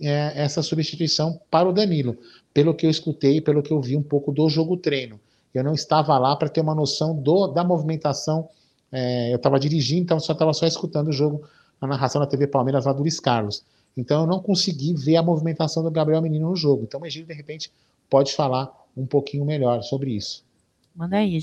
[0.00, 2.16] é, essa substituição para o Danilo,
[2.54, 5.20] pelo que eu escutei, pelo que eu vi um pouco do jogo treino.
[5.52, 8.48] Eu não estava lá para ter uma noção do, da movimentação.
[8.90, 11.42] É, eu estava dirigindo, então só estava só escutando o jogo,
[11.80, 13.64] a narração da TV Palmeiras lá do Luiz Carlos.
[13.96, 16.84] Então eu não consegui ver a movimentação do Gabriel Menino no jogo.
[16.84, 17.70] Então o Egílio, de repente,
[18.08, 20.44] pode falar um pouquinho melhor sobre isso.
[21.00, 21.38] Manda aí.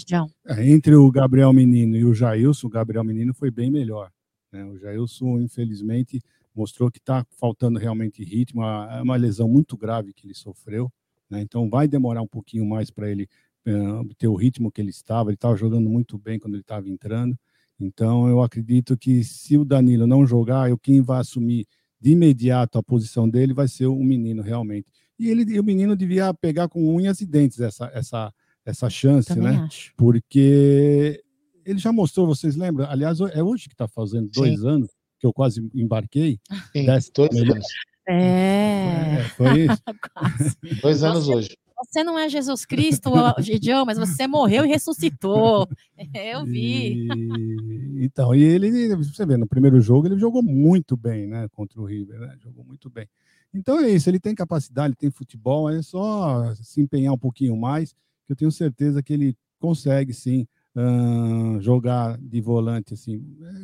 [0.45, 4.11] É, entre o Gabriel Menino e o Jailson, o Gabriel Menino foi bem melhor.
[4.51, 4.63] Né?
[4.63, 6.21] O Jailson, infelizmente,
[6.53, 8.63] mostrou que está faltando realmente ritmo.
[8.63, 10.91] É uma lesão muito grave que ele sofreu.
[11.27, 11.41] Né?
[11.41, 13.27] Então vai demorar um pouquinho mais para ele
[13.67, 15.31] uh, ter o ritmo que ele estava.
[15.31, 17.35] Ele estava jogando muito bem quando ele estava entrando.
[17.79, 21.65] Então eu acredito que se o Danilo não jogar, eu quem vai assumir
[21.99, 24.85] de imediato a posição dele vai ser o menino realmente.
[25.17, 28.31] E ele, o menino devia pegar com unhas e dentes essa, essa,
[28.67, 29.65] essa chance, Também né?
[29.65, 29.93] Acho.
[29.95, 31.23] Porque
[31.65, 32.89] ele já mostrou, vocês lembram?
[32.89, 34.67] Aliás, é hoje que está fazendo dois Sim.
[34.67, 36.39] anos que eu quase embarquei.
[36.73, 37.65] Sim, dois anos.
[38.07, 39.19] É.
[39.19, 40.57] é foi isso.
[40.81, 41.57] dois anos você, hoje.
[41.77, 45.67] Você não é Jesus Cristo, Gideão, mas você morreu e ressuscitou.
[46.13, 47.07] Eu vi.
[47.07, 51.47] E, então, e ele, você vê, no primeiro jogo ele jogou muito bem, né?
[51.51, 52.35] Contra o River, né?
[52.39, 53.07] Jogou muito bem.
[53.53, 57.55] Então é isso, ele tem capacidade, ele tem futebol, é só se empenhar um pouquinho
[57.55, 57.95] mais
[58.27, 63.23] que eu tenho certeza que ele consegue sim uh, jogar de volante assim.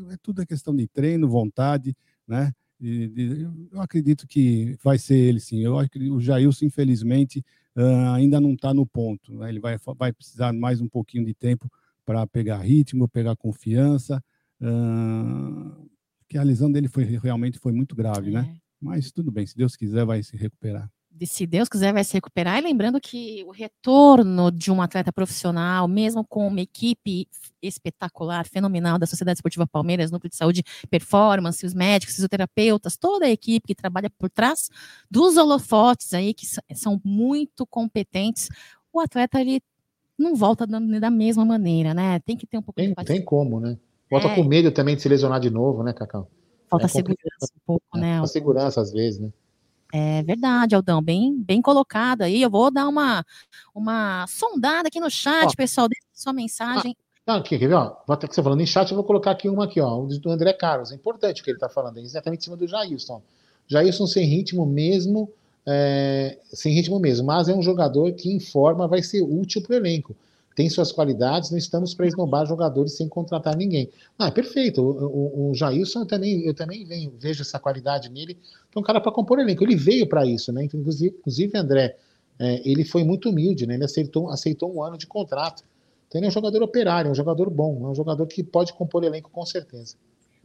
[0.10, 1.96] É, é tudo a questão de treino, vontade,
[2.28, 2.52] né?
[2.80, 5.60] E, de, eu acredito que vai ser ele sim.
[5.60, 7.46] Eu acho que o Jailson, infelizmente,
[7.76, 9.34] uh, ainda não está no ponto.
[9.36, 9.50] Né?
[9.50, 11.70] Ele vai, vai precisar mais um pouquinho de tempo
[12.06, 14.24] para pegar ritmo, pegar confiança.
[14.62, 15.90] Uh,
[16.28, 18.40] que a lesão dele foi realmente foi muito grave, né?
[18.40, 18.44] é.
[18.44, 18.58] né?
[18.82, 20.92] Mas tudo bem, se Deus quiser, vai se recuperar
[21.26, 22.58] se Deus quiser, vai se recuperar.
[22.58, 27.28] E lembrando que o retorno de um atleta profissional, mesmo com uma equipe
[27.62, 33.30] espetacular, fenomenal da Sociedade Esportiva Palmeiras, Núcleo de Saúde Performance, os médicos, fisioterapeutas, toda a
[33.30, 34.70] equipe que trabalha por trás
[35.10, 38.50] dos holofotes aí, que são muito competentes,
[38.92, 39.62] o atleta ele
[40.18, 42.20] não volta da mesma maneira, né?
[42.20, 43.16] Tem que ter um pouco tem, de paciência.
[43.16, 43.78] Tem como, né?
[44.10, 44.36] Volta é.
[44.36, 46.30] com medo também de se lesionar de novo, né, Cacau?
[46.70, 48.18] Falta é segurança um pouco, né?
[48.18, 49.32] Falta segurança às vezes, né?
[49.96, 52.42] É verdade, Aldão, bem, bem colocado aí.
[52.42, 53.24] Eu vou dar uma,
[53.76, 56.98] uma sondada aqui no chat, ó, pessoal, deixa sua mensagem.
[57.28, 57.76] Ah, aqui, quer ver?
[57.76, 60.02] Ó, vou até que você falando em chat, eu vou colocar aqui uma aqui, ó,
[60.02, 60.92] do André Carlos.
[60.92, 63.22] É importante o que ele está falando, é exatamente em cima do Jailson.
[63.68, 65.30] Jailson sem ritmo mesmo,
[65.64, 69.74] é, sem ritmo mesmo, mas é um jogador que em forma vai ser útil para
[69.74, 70.16] o elenco.
[70.56, 73.90] Tem suas qualidades, não estamos para esnobar jogadores sem contratar ninguém.
[74.18, 74.82] Ah, perfeito.
[74.82, 78.38] O, o, o Jailson, eu também, eu também venho, vejo essa qualidade nele,
[78.76, 79.64] é um cara para compor elenco.
[79.64, 80.64] Ele veio para isso, né?
[80.64, 81.98] Inclusive, inclusive André,
[82.40, 83.76] é, ele foi muito humilde, né?
[83.76, 85.64] Ele aceitou, aceitou um ano de contrato.
[86.08, 88.74] Então ele é um jogador operário, é um jogador bom, é um jogador que pode
[88.74, 89.96] compor elenco com certeza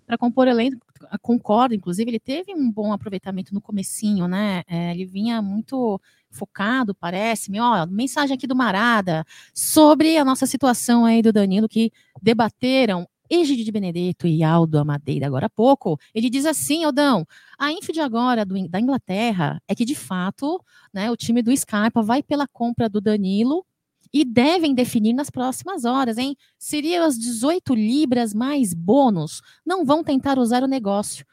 [0.09, 0.87] para compor elenco,
[1.21, 4.63] concordo, inclusive ele teve um bom aproveitamento no comecinho, né?
[4.67, 11.05] É, ele vinha muito focado, parece-me, ó, mensagem aqui do Marada sobre a nossa situação
[11.05, 16.31] aí do Danilo que debateram Egidio de Benedetto e Aldo Amadeira agora há pouco, ele
[16.31, 17.27] diz assim, Aldão,
[17.59, 21.55] a info de agora do, da Inglaterra é que, de fato, né, o time do
[21.55, 23.67] Scarpa vai pela compra do Danilo
[24.13, 26.37] e devem definir nas próximas horas, hein?
[26.59, 29.41] Seriam as 18 libras mais bônus.
[29.65, 31.25] Não vão tentar usar o negócio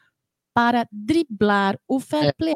[0.54, 2.54] para driblar o fair é, play.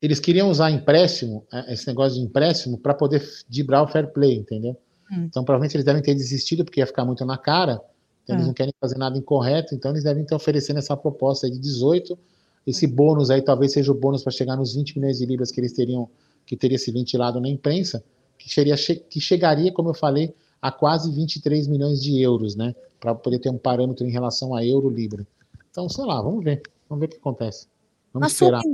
[0.00, 4.36] Eles queriam usar empréstimo, é, esse negócio de empréstimo, para poder driblar o fair play,
[4.36, 4.76] entendeu?
[5.10, 5.24] Hum.
[5.24, 7.80] Então, provavelmente eles devem ter desistido, porque ia ficar muito na cara.
[8.22, 8.48] Então, eles hum.
[8.48, 12.18] não querem fazer nada incorreto, então eles devem estar oferecendo essa proposta de 18.
[12.66, 12.90] Esse hum.
[12.90, 15.72] bônus aí talvez seja o bônus para chegar nos 20 milhões de libras que eles
[15.72, 16.08] teriam,
[16.46, 18.02] que teria se ventilado na imprensa
[18.40, 22.74] que, seria, que chegaria, como eu falei, a quase 23 milhões de euros, né?
[22.98, 25.26] Para poder ter um parâmetro em relação a euro-libra.
[25.70, 26.62] Então, sei lá, vamos ver.
[26.88, 27.68] Vamos ver o que acontece.
[28.12, 28.62] Vamos na esperar.
[28.62, 28.72] Sua...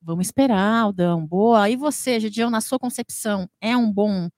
[0.00, 1.24] Vamos esperar, Aldão.
[1.26, 1.68] Boa.
[1.68, 4.28] E você, Gidião, na sua concepção, é um bom,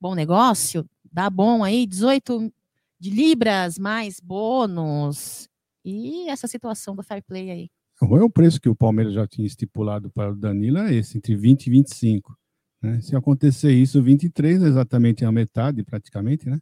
[0.00, 0.88] bom negócio?
[1.12, 1.86] Dá bom aí?
[1.86, 2.52] 18
[2.98, 5.48] de libras mais bônus.
[5.84, 7.70] E essa situação do fair play aí?
[8.02, 10.78] É o preço que o Palmeiras já tinha estipulado para o Danilo?
[10.78, 12.36] É esse, entre 20 e 25.
[12.86, 13.00] Né?
[13.00, 16.60] Se acontecer isso, 23 é exatamente a metade, praticamente, né?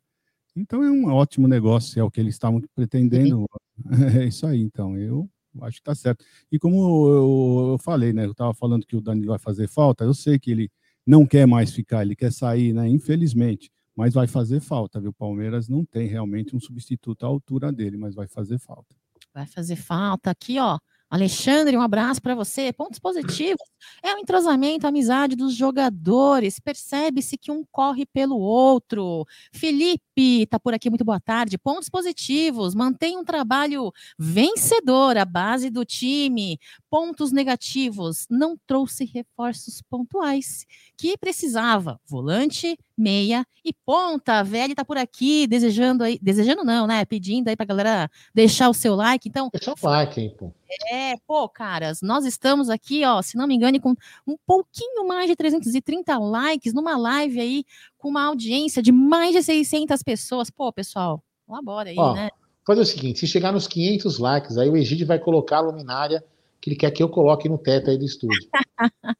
[0.56, 3.46] Então é um ótimo negócio, é o que eles estavam pretendendo.
[4.16, 4.96] É isso aí, então.
[4.96, 5.28] Eu
[5.62, 6.24] acho que está certo.
[6.50, 8.24] E como eu, falei, né?
[8.24, 10.70] Eu estava falando que o Danilo vai fazer falta, eu sei que ele
[11.04, 12.88] não quer mais ficar, ele quer sair, né?
[12.88, 13.72] Infelizmente.
[13.96, 15.10] Mas vai fazer falta, viu?
[15.10, 18.94] O Palmeiras não tem realmente um substituto à altura dele, mas vai fazer falta.
[19.32, 20.30] Vai fazer falta.
[20.30, 20.78] Aqui, ó.
[21.10, 22.72] Alexandre, um abraço para você.
[22.72, 23.62] Pontos positivos
[24.02, 26.58] é o entrosamento, a amizade dos jogadores.
[26.58, 29.24] Percebe-se que um corre pelo outro.
[29.52, 31.58] Felipe está por aqui, muito boa tarde.
[31.58, 36.58] Pontos positivos, mantém um trabalho vencedor, a base do time.
[36.90, 42.00] Pontos negativos, não trouxe reforços pontuais que precisava.
[42.06, 44.34] Volante, meia e ponta.
[44.40, 47.04] A Velha está por aqui, desejando aí, desejando não, né?
[47.04, 49.28] Pedindo aí para galera deixar o seu like.
[49.28, 50.52] Então, deixa o like, hein, pô.
[50.90, 53.94] É, pô, caras, nós estamos aqui, ó, se não me engane, com
[54.26, 57.64] um pouquinho mais de 330 likes numa live aí
[57.96, 60.50] com uma audiência de mais de 600 pessoas.
[60.50, 62.30] Pô, pessoal, colabora aí, ó, né?
[62.66, 66.24] Fazer o seguinte, se chegar nos 500 likes, aí o Egídio vai colocar a luminária
[66.64, 68.40] que ele quer que eu coloque no teto aí do estúdio.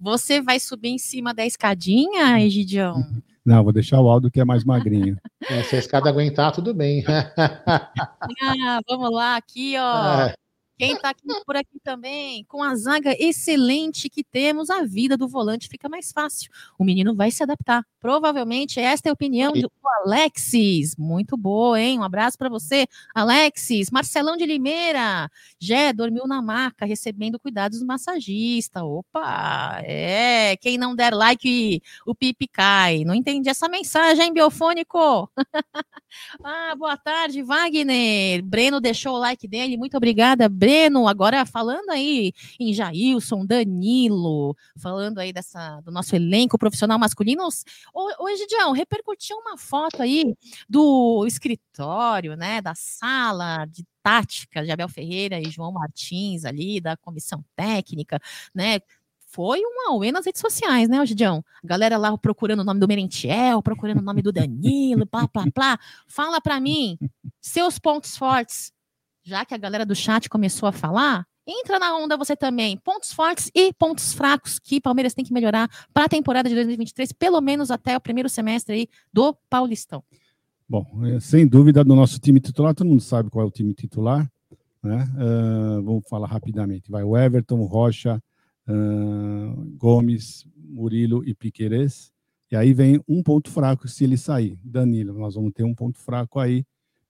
[0.00, 3.04] Você vai subir em cima da escadinha, Egidião?
[3.44, 5.18] Não, vou deixar o Aldo que é mais magrinho.
[5.48, 7.04] É, se a escada aguentar, tudo bem.
[7.38, 10.22] ah, vamos lá, aqui, ó.
[10.22, 10.34] É.
[10.78, 15.26] Quem está aqui por aqui também, com a zaga excelente que temos, a vida do
[15.26, 16.50] volante fica mais fácil.
[16.78, 17.82] O menino vai se adaptar.
[17.98, 19.72] Provavelmente esta é a opinião do
[20.04, 20.94] Alexis.
[20.96, 21.98] Muito boa, hein?
[21.98, 23.90] Um abraço para você, Alexis.
[23.90, 25.30] Marcelão de Limeira.
[25.58, 28.84] Jé dormiu na maca, recebendo cuidados do massagista.
[28.84, 29.80] Opa!
[29.82, 33.02] É, quem não der like, o pipi cai.
[33.02, 35.30] Não entendi essa mensagem, hein, Biofônico?
[36.44, 38.42] ah, boa tarde, Wagner.
[38.42, 39.78] Breno deixou o like dele.
[39.78, 46.16] Muito obrigada, Breno Breno, agora falando aí em Jailson, Danilo, falando aí dessa, do nosso
[46.16, 47.44] elenco profissional masculino.
[48.18, 50.34] Hoje, Dião, repercutiu uma foto aí
[50.68, 56.96] do escritório, né, da sala de tática de Abel Ferreira e João Martins ali, da
[56.96, 58.18] comissão técnica,
[58.52, 58.80] né,
[59.28, 61.44] foi um auê nas redes sociais, né, Gidião?
[61.62, 65.78] Galera lá procurando o nome do Merentiel, procurando o nome do Danilo, plá, plá, plá.
[66.08, 66.98] Fala para mim,
[67.40, 68.72] seus pontos fortes
[69.26, 72.78] já que a galera do chat começou a falar, entra na onda você também.
[72.78, 77.12] Pontos fortes e pontos fracos que Palmeiras tem que melhorar para a temporada de 2023,
[77.12, 80.02] pelo menos até o primeiro semestre aí do Paulistão.
[80.68, 83.74] Bom, é, sem dúvida, do nosso time titular, todo mundo sabe qual é o time
[83.74, 84.30] titular,
[84.80, 85.08] né?
[85.14, 86.88] Uh, vamos falar rapidamente.
[86.88, 88.22] Vai o Everton, Rocha,
[88.68, 92.12] uh, Gomes, Murilo e Piquerez.
[92.48, 94.56] E aí vem um ponto fraco se ele sair.
[94.62, 96.64] Danilo, nós vamos ter um ponto fraco aí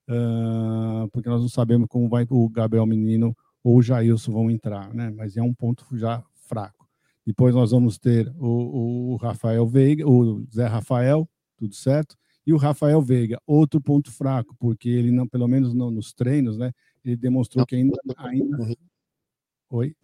[0.09, 4.93] uh, porque nós não sabemos como vai o Gabriel Menino ou o Jailson vão entrar,
[4.95, 5.11] né?
[5.11, 6.89] Mas é um ponto já fraco.
[7.27, 12.17] Depois nós vamos ter o, o Rafael Veiga, o Zé Rafael, tudo certo,
[12.47, 16.57] e o Rafael Veiga, outro ponto fraco, porque ele não, pelo menos não, nos treinos,
[16.57, 16.73] né?
[17.05, 18.77] Ele demonstrou não, que ainda, ainda...
[19.71, 19.97] Oi.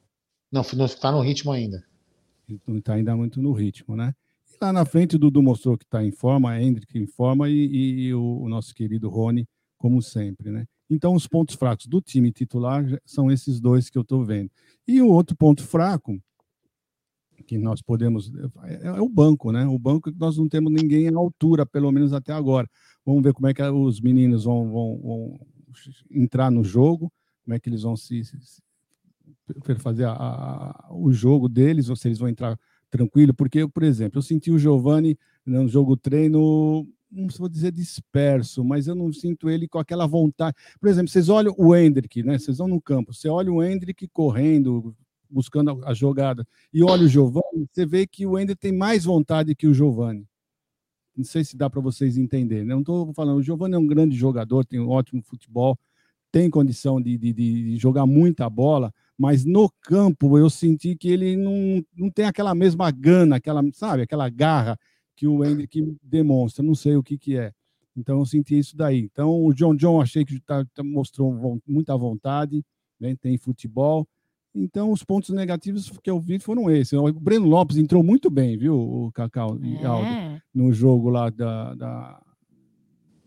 [0.51, 1.85] Não, não está no ritmo ainda.
[2.49, 4.13] Ele não está ainda muito no ritmo, né?
[4.63, 7.53] está na frente, o Dudu mostrou que está em forma, a Hendrick em forma e,
[7.53, 9.49] e, e o, o, nosso querido Rony,
[9.83, 10.65] como sempre, né?
[10.89, 14.49] Então, os pontos fracos do time titular são esses dois que eu estou vendo.
[14.87, 16.23] E o outro ponto fraco,
[17.45, 18.31] que nós podemos.
[18.63, 19.67] É, é, o banco, né?
[19.67, 22.71] O banco que nós não temos ninguém à altura, pelo menos até agora.
[23.05, 25.41] Vamos ver como é que os meninos vão, vão, vão
[26.09, 27.13] entrar no jogo,
[27.45, 28.63] como é que eles vão se, se
[29.81, 32.57] fazer a, a, o jogo deles, ou se eles vão entrar
[32.89, 38.65] tranquilo, porque, por exemplo, eu senti o Giovani no jogo treino não vou dizer disperso,
[38.65, 40.57] mas eu não sinto ele com aquela vontade.
[40.81, 42.39] Por exemplo, vocês olham o Hendrick, né?
[42.39, 44.97] Vocês vão no campo, você olha o Hendrick correndo,
[45.29, 49.55] buscando a jogada, e olha o Giovani, você vê que o Hendrick tem mais vontade
[49.55, 50.27] que o Giovani.
[51.15, 52.65] Não sei se dá para vocês entenderem.
[52.65, 52.73] Né?
[52.73, 55.79] Não estou falando, o Giovani é um grande jogador, tem um ótimo futebol,
[56.31, 61.37] tem condição de, de, de jogar muita bola, mas no campo eu senti que ele
[61.37, 64.79] não, não tem aquela mesma gana, aquela, sabe, aquela garra
[65.17, 67.53] que o Hendrick demonstra, não sei o que, que é.
[67.97, 69.01] Então eu senti isso daí.
[69.01, 72.65] Então o John John achei que tá, tá mostrou muita vontade,
[72.99, 73.15] né?
[73.21, 74.07] tem futebol.
[74.55, 76.93] Então os pontos negativos que eu vi foram esses.
[76.93, 79.85] O Breno Lopes entrou muito bem, viu, o Cacau é.
[79.85, 82.23] Aldo, no jogo lá da, da,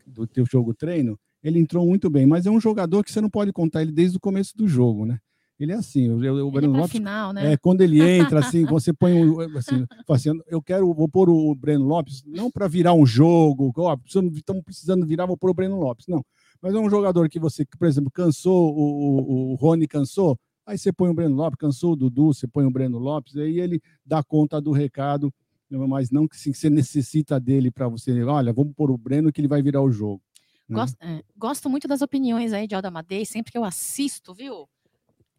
[0.06, 1.20] do teu jogo treino.
[1.44, 4.18] Ele entrou muito bem, mas é um jogador que você não pode contar ele desde
[4.18, 5.20] o começo do jogo, né?
[5.60, 6.92] Ele é assim, o, o Breno é Lopes.
[6.92, 7.54] Final, né?
[7.54, 11.56] É, quando ele entra, assim, você põe um, assim, assim, eu quero, vou pôr o
[11.56, 15.80] Breno Lopes, não para virar um jogo, ó, estamos precisando virar, vou pôr o Breno
[15.80, 16.24] Lopes, não.
[16.62, 20.78] Mas é um jogador que você, por exemplo, cansou, o, o, o Rony cansou, aí
[20.78, 23.82] você põe o Breno Lopes, cansou o Dudu, você põe o Breno Lopes, aí ele
[24.06, 25.34] dá conta do recado,
[25.70, 29.48] mas não que você necessita dele para você, olha, vamos pôr o Breno que ele
[29.48, 30.22] vai virar o jogo.
[30.68, 30.76] Né?
[30.76, 34.68] Gosto, é, gosto muito das opiniões aí de Alda Madei, sempre que eu assisto, viu?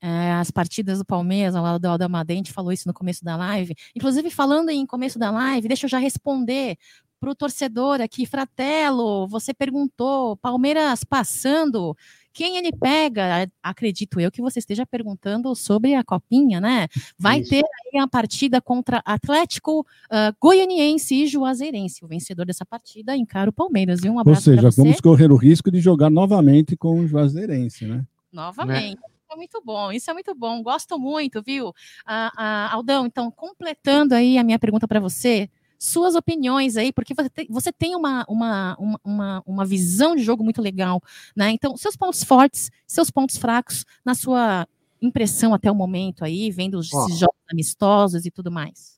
[0.01, 3.75] É, as partidas do Palmeiras, lá do Aldamadente falou isso no começo da live.
[3.95, 6.77] Inclusive, falando em começo da live, deixa eu já responder
[7.19, 11.97] para o torcedor aqui, Fratelo, você perguntou, Palmeiras passando,
[12.33, 13.51] quem ele pega?
[13.63, 16.87] Acredito eu que você esteja perguntando sobre a copinha, né?
[17.19, 17.51] Vai Isso.
[17.51, 22.05] ter aí a partida contra Atlético uh, Goianiense e Juazeirense.
[22.05, 24.05] O vencedor dessa partida encara o Palmeiras.
[24.05, 27.87] E um abraço Ou seja, vamos correr o risco de jogar novamente com o Juazeirense,
[27.87, 28.05] né?
[28.31, 29.01] Novamente.
[29.01, 29.16] Né?
[29.31, 31.73] É muito bom, isso é muito bom, gosto muito, viu?
[32.05, 37.15] Ah, ah, Aldão, então, completando aí a minha pergunta para você, suas opiniões aí, porque
[37.15, 41.03] você tem, você tem uma, uma, uma, uma visão de jogo muito legal,
[41.37, 41.51] né?
[41.51, 44.67] Então, seus pontos fortes, seus pontos fracos, na sua
[45.01, 48.97] impressão até o momento aí, vendo os Ó, jogos amistosos e tudo mais.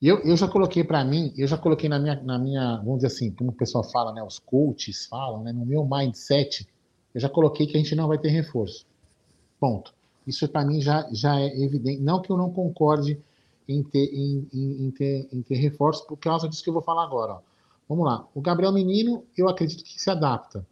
[0.00, 3.08] Eu, eu já coloquei para mim, eu já coloquei na minha, na minha, vamos dizer
[3.08, 4.22] assim, como o pessoal fala, né?
[4.22, 5.52] Os coaches falam, né?
[5.52, 6.66] No meu mindset,
[7.14, 8.86] eu já coloquei que a gente não vai ter reforço.
[9.58, 9.92] Ponto.
[10.26, 12.02] Isso para mim já, já é evidente.
[12.02, 13.18] Não que eu não concorde
[13.68, 16.82] em ter, em, em, em ter, em ter reforço, por causa disso que eu vou
[16.82, 17.34] falar agora.
[17.34, 17.40] Ó.
[17.88, 18.26] Vamos lá.
[18.34, 20.66] O Gabriel Menino, eu acredito que se adapta.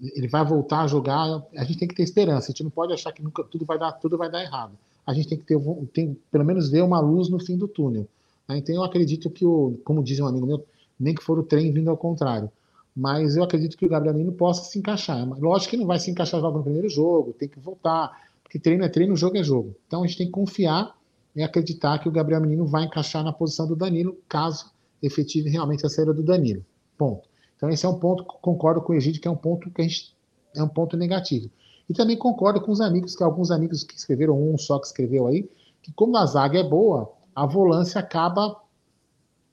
[0.00, 1.42] Ele vai voltar a jogar.
[1.56, 2.46] A gente tem que ter esperança.
[2.46, 4.72] A gente não pode achar que nunca tudo vai dar, tudo vai dar errado.
[5.06, 5.58] A gente tem que ter,
[5.92, 8.06] tem, pelo menos ver uma luz no fim do túnel.
[8.48, 8.58] Né?
[8.58, 10.64] Então eu acredito que o, como diz um amigo meu,
[10.98, 12.50] nem que for o trem vindo ao contrário
[12.94, 15.26] mas eu acredito que o Gabriel Menino possa se encaixar.
[15.38, 18.10] Lógico que não vai se encaixar logo no primeiro jogo, tem que voltar,
[18.42, 19.74] porque treino é treino, jogo é jogo.
[19.86, 20.96] Então a gente tem que confiar
[21.34, 24.70] e acreditar que o Gabriel Menino vai encaixar na posição do Danilo, caso
[25.02, 26.64] efetive realmente a saída do Danilo.
[26.98, 27.28] Ponto.
[27.56, 29.84] Então esse é um ponto, concordo com o Egídio, que é um ponto que a
[29.84, 30.14] gente
[30.54, 31.50] é um ponto negativo.
[31.88, 35.26] E também concordo com os amigos, que alguns amigos que escreveram, um só que escreveu
[35.26, 35.48] aí,
[35.82, 38.56] que como a zaga é boa, a volância acaba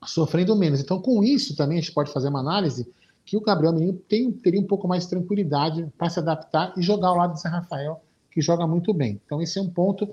[0.04, 0.80] sofrendo menos.
[0.80, 2.86] Então, com isso também a gente pode fazer uma análise
[3.28, 6.80] que o Gabriel Menino tem, teria um pouco mais de tranquilidade para se adaptar e
[6.80, 9.20] jogar ao lado do Zé Rafael, que joga muito bem.
[9.26, 10.08] Então, esse é um ponto,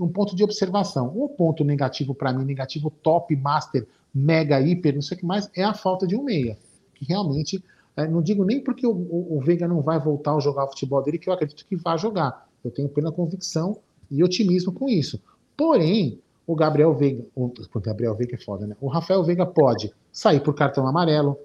[0.00, 1.12] um ponto de observação.
[1.16, 5.50] O ponto negativo para mim, negativo top, master, mega, hiper, não sei o que mais,
[5.52, 6.56] é a falta de um meia.
[6.94, 7.60] Que realmente,
[7.96, 10.68] é, não digo nem porque o, o, o, Veiga não vai voltar a jogar o
[10.68, 12.46] futebol dele, que eu acredito que vai jogar.
[12.64, 13.78] Eu tenho plena convicção
[14.08, 15.20] e otimismo com isso.
[15.56, 18.76] Porém, o Gabriel Veiga, o Gabriel Veiga é foda, né?
[18.80, 21.36] O Rafael Veiga pode sair por cartão amarelo,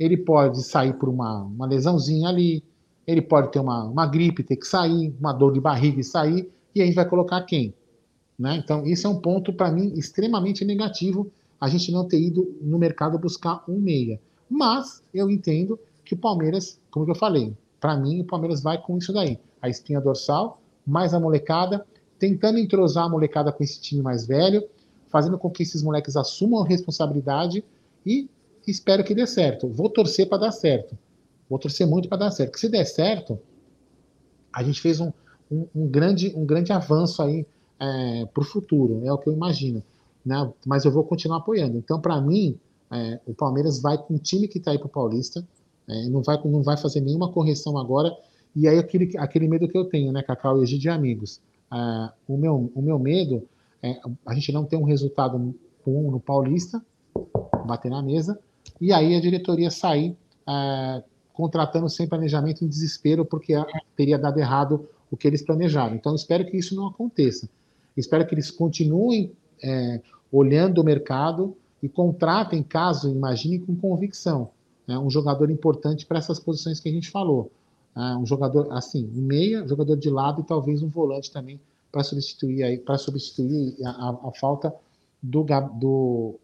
[0.00, 2.64] ele pode sair por uma, uma lesãozinha ali,
[3.06, 6.50] ele pode ter uma, uma gripe, ter que sair, uma dor de barriga e sair,
[6.74, 7.74] e a gente vai colocar quem?
[8.38, 8.56] Né?
[8.56, 11.30] Então, isso é um ponto, para mim, extremamente negativo,
[11.60, 14.18] a gente não ter ido no mercado buscar um meia.
[14.48, 18.96] Mas eu entendo que o Palmeiras, como eu falei, para mim o Palmeiras vai com
[18.96, 19.38] isso daí.
[19.60, 21.86] A espinha dorsal, mais a molecada,
[22.18, 24.64] tentando entrosar a molecada com esse time mais velho,
[25.10, 27.62] fazendo com que esses moleques assumam a responsabilidade
[28.06, 28.30] e
[28.70, 29.68] espero que dê certo.
[29.68, 30.96] Vou torcer para dar certo.
[31.48, 32.50] Vou torcer muito para dar certo.
[32.50, 33.38] Porque se der certo,
[34.52, 35.12] a gente fez um,
[35.50, 37.46] um, um grande, um grande avanço aí
[37.78, 39.82] é, para o futuro, é o que eu imagino.
[40.24, 40.52] né?
[40.66, 41.76] Mas eu vou continuar apoiando.
[41.78, 42.58] Então, para mim,
[42.90, 45.46] é, o Palmeiras vai com o time que está aí para o Paulista,
[45.88, 48.14] é, não, vai, não vai fazer nenhuma correção agora.
[48.54, 51.40] E aí aquele, aquele medo que eu tenho, né, Cacau e de amigos.
[51.72, 53.48] É, o, meu, o meu medo
[53.82, 55.54] é a gente não ter um resultado
[55.84, 56.84] bom no Paulista,
[57.66, 58.38] bater na mesa,
[58.80, 60.16] e aí a diretoria sair
[60.48, 61.02] é,
[61.32, 63.54] contratando sem planejamento em desespero, porque
[63.96, 65.94] teria dado errado o que eles planejaram.
[65.94, 67.48] Então, espero que isso não aconteça.
[67.96, 69.32] Espero que eles continuem
[69.62, 70.00] é,
[70.30, 74.50] olhando o mercado e contratem, caso imagine, com convicção.
[74.86, 77.50] Né, um jogador importante para essas posições que a gente falou.
[77.96, 82.62] É, um jogador, assim, meia, jogador de lado e talvez um volante também para substituir,
[82.62, 84.72] aí, substituir a, a, a falta
[85.22, 85.44] do,
[85.74, 86.34] do,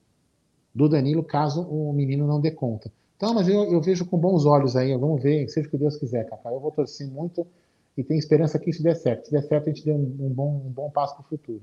[0.76, 2.92] do Danilo, caso o menino não dê conta.
[3.16, 5.96] Então, mas eu, eu vejo com bons olhos aí, vamos ver, seja o que Deus
[5.96, 6.52] quiser, Cacá.
[6.52, 7.46] Eu vou torcer muito
[7.96, 9.24] e tenho esperança que isso dê certo.
[9.24, 11.62] Se der certo, a gente dê um, um bom, um bom passo para o futuro.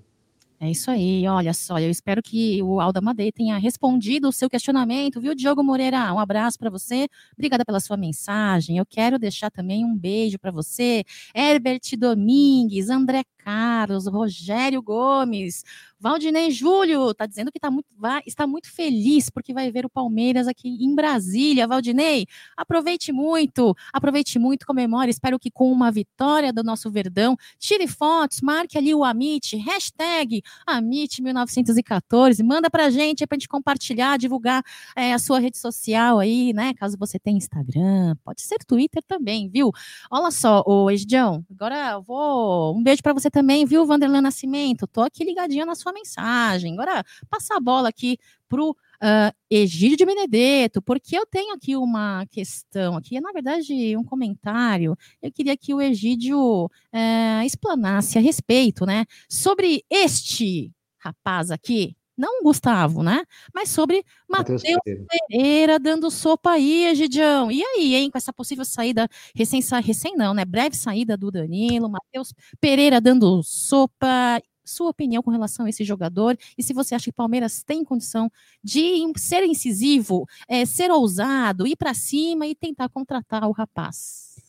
[0.60, 4.50] É isso aí, olha só, eu espero que o Alda Madei tenha respondido o seu
[4.50, 6.14] questionamento, viu, Diogo Moreira?
[6.14, 8.78] Um abraço para você, obrigada pela sua mensagem.
[8.78, 11.04] Eu quero deixar também um beijo para você,
[11.36, 15.64] Herbert Domingues, André Carlos, Rogério Gomes,
[16.04, 19.90] Valdinei Júlio está dizendo que tá muito, vai, está muito feliz porque vai ver o
[19.90, 21.66] Palmeiras aqui em Brasília.
[21.66, 22.28] Valdinei,
[22.58, 25.10] aproveite muito, aproveite muito, comemore.
[25.10, 30.42] Espero que com uma vitória do nosso Verdão, tire fotos, marque ali o Amit, hashtag
[30.70, 34.62] Amit1914, manda pra gente, é pra gente compartilhar, divulgar
[34.98, 36.74] é, a sua rede social aí, né?
[36.74, 39.72] Caso você tenha Instagram, pode ser Twitter também, viu?
[40.12, 42.76] Olha só, o Edião, agora eu vou.
[42.76, 44.86] Um beijo para você também, viu, Vanderlan Nascimento?
[44.86, 46.74] Tô aqui ligadinha na sua mensagem.
[46.74, 52.28] Agora, passar a bola aqui pro uh, Egídio de Benedetto, porque eu tenho aqui uma
[52.30, 54.96] questão aqui, na verdade, um comentário.
[55.20, 62.44] Eu queria que o Egídio uh, explanasse a respeito, né, sobre este rapaz aqui, não
[62.44, 63.24] Gustavo, né?
[63.54, 65.06] Mas sobre Matheus Pereira.
[65.30, 65.80] Pereira.
[65.80, 67.52] dando sopa aí, Egidião.
[67.52, 70.46] E aí, hein, com essa possível saída, recém, recém não, né?
[70.46, 76.38] Breve saída do Danilo, Matheus Pereira dando sopa sua opinião com relação a esse jogador
[76.58, 78.32] e se você acha que o Palmeiras tem condição
[78.64, 84.42] de ser incisivo, é, ser ousado, ir para cima e tentar contratar o rapaz.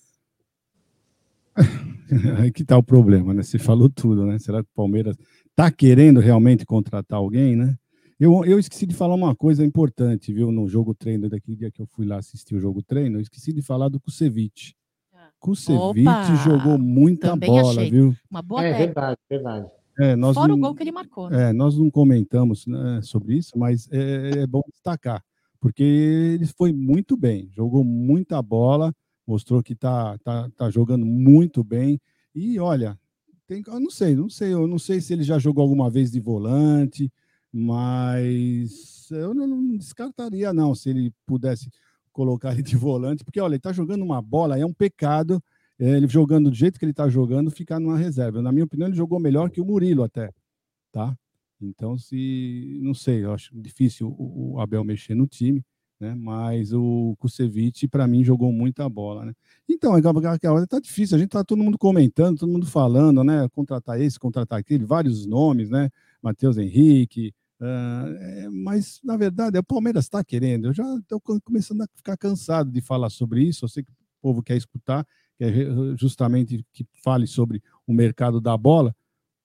[2.39, 3.43] Aí que tá o problema, né?
[3.43, 4.39] Você falou tudo, né?
[4.39, 5.17] Será que o Palmeiras
[5.55, 7.77] tá querendo realmente contratar alguém, né?
[8.19, 10.53] Eu, eu esqueci de falar uma coisa importante, viu?
[10.53, 13.53] No jogo treino, daquele dia que eu fui lá assistir o jogo treino, eu esqueci
[13.53, 14.75] de falar do Kusevich.
[15.13, 15.31] Ah.
[15.41, 17.91] Kusevich jogou muita bola, achei.
[17.91, 18.15] viu?
[18.31, 19.67] Uma boa é verdade, verdade.
[19.99, 21.31] É, nós Fora não, o gol que ele marcou.
[21.31, 21.51] Né?
[21.51, 25.23] É, nós não comentamos né, sobre isso, mas é, é, bom destacar,
[25.61, 28.93] porque ele foi muito bem, jogou muita bola,
[29.27, 32.01] mostrou que está tá, tá jogando muito bem.
[32.35, 32.99] E olha,
[33.47, 36.11] tem, eu não sei, não sei, eu não sei se ele já jogou alguma vez
[36.11, 37.11] de volante,
[37.53, 41.71] mas eu não, não descartaria não se ele pudesse
[42.13, 45.43] colocar ele de volante, porque olha, ele está jogando uma bola, é um pecado
[45.79, 48.41] é, ele jogando do jeito que ele está jogando, ficar numa reserva.
[48.41, 50.31] Na minha opinião, ele jogou melhor que o Murilo até,
[50.93, 51.17] tá?
[51.61, 55.65] Então, se não sei, eu acho difícil o, o Abel mexer no time,
[56.01, 56.15] né?
[56.15, 59.33] Mas o Kusevich, para mim, jogou muita bola, né?
[59.69, 59.93] Então,
[60.69, 63.49] tá difícil, a gente tá todo mundo comentando, todo mundo falando, né?
[63.51, 65.91] Contratar esse, contratar aquele, vários nomes, né?
[66.23, 70.67] Matheus Henrique, Uh, é, mas, na verdade, o Palmeiras está querendo.
[70.67, 73.65] Eu já estou começando a ficar cansado de falar sobre isso.
[73.65, 75.07] Eu sei que o povo quer escutar,
[75.39, 75.51] que é
[75.97, 78.95] justamente que fale sobre o mercado da bola.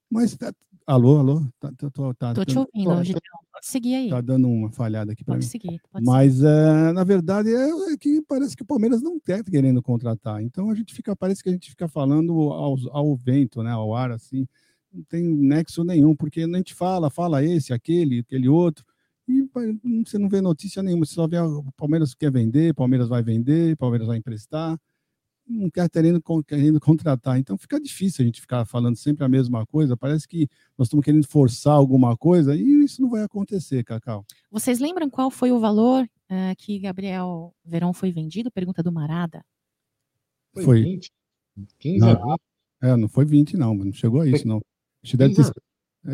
[0.10, 0.52] Mas, tá,
[0.86, 1.42] alô, alô?
[1.60, 3.20] Tá, tá, tô, tá, tô te ouvindo, tô,
[3.60, 4.10] Pode seguir aí.
[4.10, 5.42] Tá dando uma falhada aqui para mim.
[5.42, 6.48] Seguir, pode Mas, seguir.
[6.48, 10.42] É, na verdade, é, é, que parece que o Palmeiras não está querendo contratar.
[10.42, 13.94] Então, a gente fica, parece que a gente fica falando ao, ao vento, né, ao
[13.94, 14.48] ar, assim.
[14.94, 18.84] Não tem nexo nenhum, porque a gente fala, fala esse, aquele, aquele outro,
[19.28, 19.48] e
[20.04, 21.06] você não vê notícia nenhuma.
[21.06, 24.80] Você só vê o Palmeiras quer vender, Palmeiras vai vender, Palmeiras vai emprestar
[25.50, 27.40] não quer querendo, querendo contratar.
[27.40, 29.98] Então fica difícil a gente ficar falando sempre a mesma coisa.
[29.98, 30.48] Parece que
[30.78, 34.26] nós estamos querendo forçar alguma coisa e isso não vai acontecer, Cacau.
[34.52, 38.52] Vocês lembram qual foi o valor uh, que Gabriel Verão foi vendido?
[38.52, 39.44] Pergunta do Marada.
[40.54, 41.12] Foi, foi 20?
[41.80, 42.40] 15 não, a 20?
[42.82, 44.62] É, não foi 20, não, não chegou a isso, não.
[45.04, 45.42] Acho que deve ter,
[46.06, 46.10] é,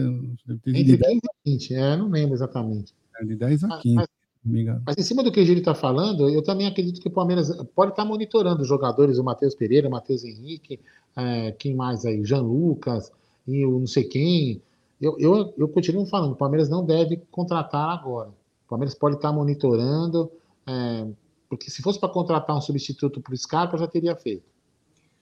[0.45, 2.93] deve ter Entre 15 e 20, é, não lembro exatamente.
[3.19, 3.95] É de 10 a 15.
[3.95, 4.07] Mas,
[4.85, 7.91] mas em cima do que ele está falando, eu também acredito que o Palmeiras pode
[7.91, 10.79] estar tá monitorando os jogadores, o Matheus Pereira, o Matheus Henrique,
[11.15, 13.11] é, quem mais aí, Jean Lucas
[13.47, 14.61] e o não sei quem.
[15.01, 18.29] Eu, eu, eu continuo falando, o Palmeiras não deve contratar agora.
[18.29, 20.31] O Palmeiras pode estar tá monitorando,
[20.67, 21.07] é,
[21.49, 24.45] porque se fosse para contratar um substituto para o Scarpa, já teria feito.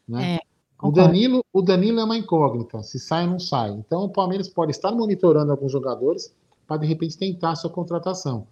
[0.07, 0.35] Né?
[0.35, 0.39] É,
[0.81, 3.71] o, Danilo, o Danilo é uma incógnita, se sai ou não sai.
[3.71, 6.35] Então o Palmeiras pode estar monitorando alguns jogadores,
[6.67, 8.47] para de repente tentar a sua contratação.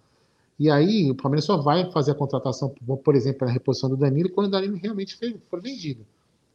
[0.62, 4.30] E aí o Palmeiras só vai fazer a contratação, por exemplo, na reposição do Danilo,
[4.30, 5.18] quando o Danilo realmente
[5.50, 6.06] for vendido.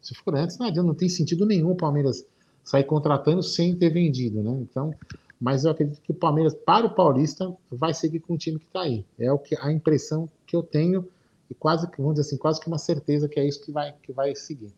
[0.01, 2.25] Se for antes, não não tem sentido nenhum o Palmeiras
[2.63, 4.59] sair contratando sem ter vendido, né?
[4.61, 4.93] Então,
[5.37, 8.65] mas eu acredito que o Palmeiras, para o Paulista, vai seguir com o time que
[8.67, 9.05] está aí.
[9.19, 11.05] É o que a impressão que eu tenho
[11.51, 14.13] e quase vamos dizer assim, quase que uma certeza que é isso que vai, que
[14.13, 14.71] vai seguir.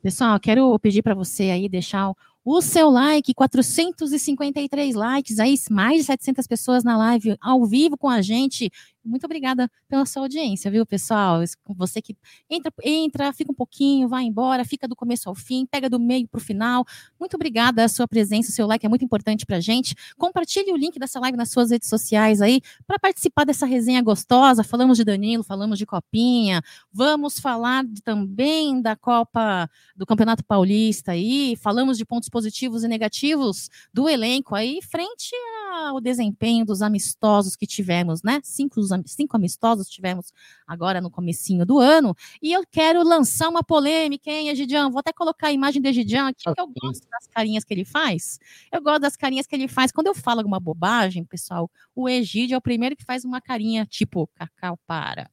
[0.00, 2.12] Pessoal, quero pedir para você aí deixar
[2.44, 8.08] o seu like, 453 likes, aí mais de 700 pessoas na live ao vivo com
[8.08, 8.70] a gente.
[9.08, 11.40] Muito obrigada pela sua audiência, viu, pessoal?
[11.76, 12.16] Você que
[12.48, 16.28] entra, entra, fica um pouquinho, vai embora, fica do começo ao fim, pega do meio
[16.28, 16.84] para o final.
[17.18, 19.94] Muito obrigada a sua presença, o seu like é muito importante para a gente.
[20.16, 24.62] Compartilhe o link dessa live nas suas redes sociais aí para participar dessa resenha gostosa.
[24.62, 31.12] Falamos de Danilo, falamos de Copinha, vamos falar de, também da Copa do Campeonato Paulista
[31.12, 35.34] aí, falamos de pontos positivos e negativos do elenco aí frente
[35.68, 38.40] ao desempenho dos amistosos que tivemos, né?
[38.42, 40.32] Cinco cinco amistosos tivemos
[40.66, 44.90] agora no comecinho do ano, e eu quero lançar uma polêmica, hein, Egidião?
[44.90, 47.84] Vou até colocar a imagem do Egidião aqui, que eu gosto das carinhas que ele
[47.84, 48.38] faz.
[48.72, 49.92] Eu gosto das carinhas que ele faz.
[49.92, 53.86] Quando eu falo alguma bobagem, pessoal, o Egidio é o primeiro que faz uma carinha
[53.86, 55.30] tipo, cacau, para.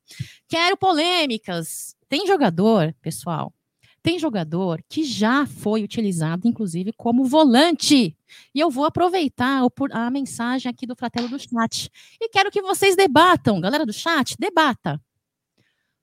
[0.47, 1.95] Quero polêmicas.
[2.07, 3.51] Tem jogador, pessoal,
[4.05, 8.15] tem jogador que já foi utilizado, inclusive, como volante.
[8.53, 11.89] E eu vou aproveitar a mensagem aqui do Fratelo do Chat.
[12.21, 15.01] E quero que vocês debatam, galera do chat, debata.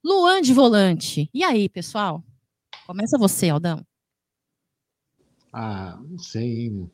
[0.03, 1.29] Luan de volante.
[1.33, 2.21] E aí, pessoal?
[2.85, 3.87] Começa você, Aldão.
[5.53, 6.91] Ah, não sei, hein?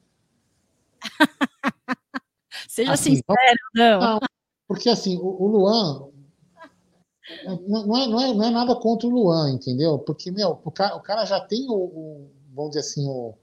[2.69, 3.99] Seja assim, sincero, Aldão.
[3.99, 4.19] Não,
[4.67, 6.07] porque assim, o, o Luan,
[7.67, 9.99] não é, não, é, não é nada contra o Luan, entendeu?
[9.99, 13.33] Porque, meu, o cara, o cara já tem o, o vamos dizer assim, o,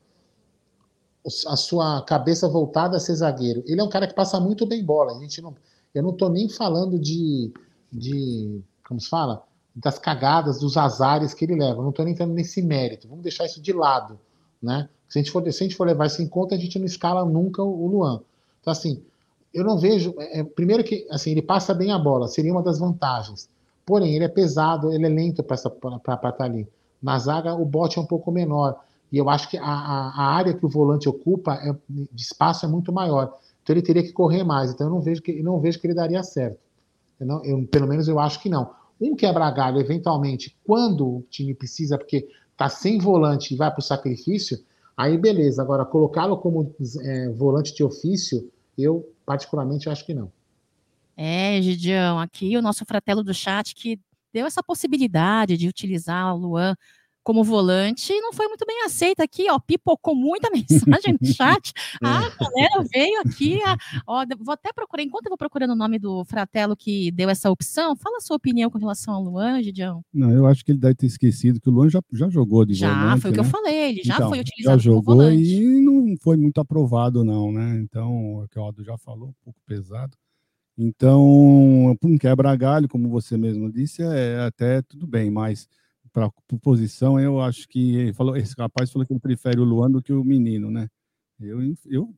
[1.46, 3.64] a sua cabeça voltada a ser zagueiro.
[3.66, 5.16] Ele é um cara que passa muito bem bola.
[5.16, 5.54] A gente não,
[5.94, 7.52] eu não tô nem falando de,
[7.92, 9.42] de como se fala?
[9.74, 11.80] Das cagadas, dos azares que ele leva.
[11.80, 13.08] Eu não tô nem entrando nesse mérito.
[13.08, 14.18] Vamos deixar isso de lado,
[14.62, 14.88] né?
[15.08, 16.86] Se a gente for, se a gente for levar isso em conta, a gente não
[16.86, 18.20] escala nunca o Luan.
[18.60, 19.02] Então, assim,
[19.52, 20.14] eu não vejo.
[20.18, 23.48] É, primeiro que assim, ele passa bem a bola, seria uma das vantagens.
[23.86, 26.68] Porém, ele é pesado, ele é lento para estar ali.
[27.00, 28.80] Na zaga, o bote é um pouco menor.
[29.12, 32.66] E eu acho que a, a, a área que o volante ocupa é, de espaço
[32.66, 33.32] é muito maior.
[33.62, 34.72] Então ele teria que correr mais.
[34.72, 36.58] Então eu não vejo que, não vejo que ele daria certo.
[37.20, 38.70] Eu não, eu, pelo menos eu acho que não.
[39.00, 43.82] Um quebra-galho, eventualmente, quando o time precisa, porque está sem volante e vai para o
[43.82, 44.58] sacrifício,
[44.96, 45.62] aí beleza.
[45.62, 50.32] Agora, colocá-lo como é, volante de ofício, eu particularmente acho que não.
[51.16, 53.98] É, Gidião, aqui o nosso fratelo do chat que
[54.32, 56.76] deu essa possibilidade de utilizar o Luan
[57.26, 61.72] como volante e não foi muito bem aceita aqui, ó, pipocou muita mensagem no chat.
[62.00, 62.30] A é.
[62.38, 66.24] galera veio aqui, a, ó, vou até procurar, enquanto eu vou procurando o nome do
[66.24, 70.04] fratelo que deu essa opção, fala a sua opinião com relação ao Luan, Gidião.
[70.14, 72.74] Não, eu acho que ele deve ter esquecido que o Luan já, já jogou de
[72.74, 73.16] já, volante.
[73.16, 73.46] Já, foi o que né?
[73.46, 77.50] eu falei, ele já então, foi utilizado já jogou e não foi muito aprovado não,
[77.50, 77.80] né?
[77.80, 80.16] Então, o que o Aldo já falou, um pouco pesado.
[80.78, 85.68] Então, um quebra-galho, como você mesmo disse, é até tudo bem, mas
[86.12, 86.30] para
[86.62, 90.12] posição, eu acho que falou, esse rapaz falou que ele prefere o Luan do que
[90.12, 90.88] o menino, né?
[91.40, 92.14] Eu, eu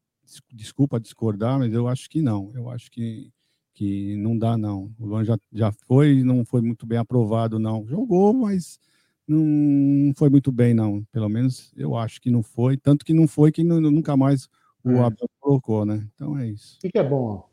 [0.53, 2.53] desculpa discordar, mas eu acho que não.
[2.55, 3.33] Eu acho que,
[3.75, 4.93] que não dá, não.
[4.99, 7.87] O Luan já, já foi, não foi muito bem aprovado, não.
[7.87, 8.79] Jogou, mas
[9.27, 11.05] não foi muito bem, não.
[11.13, 12.77] Pelo menos eu acho que não foi.
[12.77, 14.49] Tanto que não foi que nunca mais
[14.85, 15.01] o é.
[15.01, 16.07] Abel colocou, né?
[16.15, 16.77] Então é isso.
[16.77, 17.49] O que, que é bom?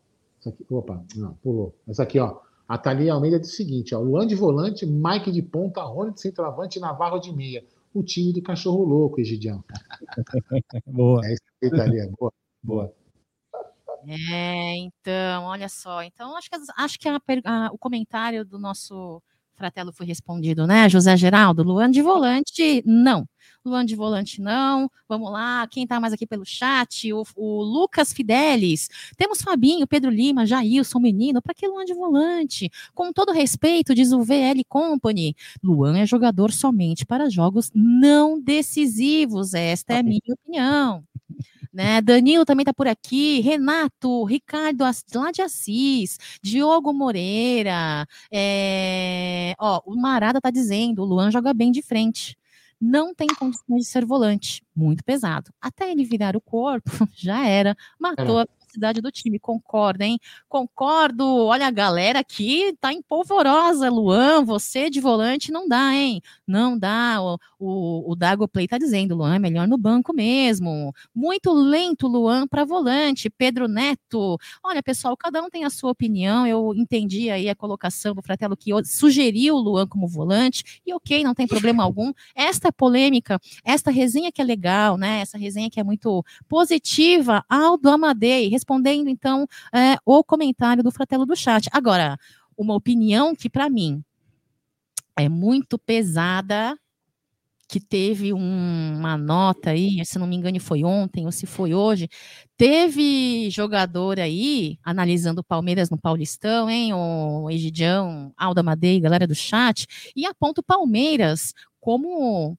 [0.50, 1.76] Aqui, opa, não, pulou.
[1.88, 2.40] Essa aqui, ó.
[2.68, 6.22] A Thalia Almeida diz o seguinte: ó, Luan de volante, Mike de ponta, Rony de
[6.22, 7.64] centroavante e Navarro de meia.
[7.94, 9.64] O time do cachorro louco, Egidião.
[10.86, 11.26] boa.
[11.26, 12.12] É isso aí, Thalia.
[12.18, 12.34] Boa.
[12.62, 12.94] Boa.
[14.08, 16.04] É, então, olha só.
[16.04, 19.22] Então, acho que, acho que a, a, o comentário do nosso
[19.56, 20.90] Fratelo foi respondido, né?
[20.90, 23.28] José Geraldo, Luan de volante, não.
[23.66, 24.90] Luan de volante, não.
[25.10, 27.12] Vamos lá, quem tá mais aqui pelo chat?
[27.12, 28.90] O, o Lucas Fidelis.
[29.18, 31.42] Temos Fabinho, Pedro Lima, Jailson, menino.
[31.42, 32.70] Para que Luan de volante?
[32.94, 35.36] Com todo respeito, diz o VL Company.
[35.64, 39.54] Luan é jogador somente para jogos não decisivos.
[39.54, 41.04] Esta é a minha opinião.
[41.76, 42.00] Né?
[42.02, 49.54] Danilo também está por aqui, Renato, Ricardo lá de Assis, Diogo Moreira, é...
[49.60, 52.38] ó, o Marada está dizendo, o Luan joga bem de frente.
[52.80, 55.52] Não tem condições de ser volante, muito pesado.
[55.60, 58.44] Até ele virar o corpo, já era, matou é.
[58.44, 59.40] a capacidade do time.
[59.40, 60.20] Concordo, hein?
[60.48, 61.26] Concordo.
[61.46, 63.90] Olha, a galera aqui tá empolvorosa.
[63.90, 66.22] Luan, você de volante não dá, hein?
[66.46, 67.22] Não dá.
[67.22, 70.94] O, o, o Dago Play tá dizendo, Luan é melhor no banco mesmo.
[71.14, 73.30] Muito lento, Luan, para volante.
[73.30, 74.38] Pedro Neto.
[74.64, 76.46] Olha, pessoal, cada um tem a sua opinião.
[76.46, 80.82] Eu entendi aí a colocação do Fratelo que sugeriu o Luan como volante.
[80.86, 82.12] E ok, não tem problema algum.
[82.36, 85.22] Esta polêmica, esta resenha que é legal, né?
[85.22, 91.26] Essa resenha que é muito positiva, Aldo Amadei, respondendo então é, o comentário do Fratelo
[91.26, 91.70] do chat.
[91.72, 92.18] Agora,
[92.58, 94.04] uma opinião que para mim
[95.16, 96.76] é muito pesada,
[97.68, 101.74] que teve um, uma nota aí, se não me engano foi ontem ou se foi
[101.74, 102.10] hoje,
[102.58, 109.36] teve jogador aí, analisando o Palmeiras no Paulistão, hein, o Egidião, Alda Madei, galera do
[109.36, 112.58] chat, e aponta o Palmeiras como,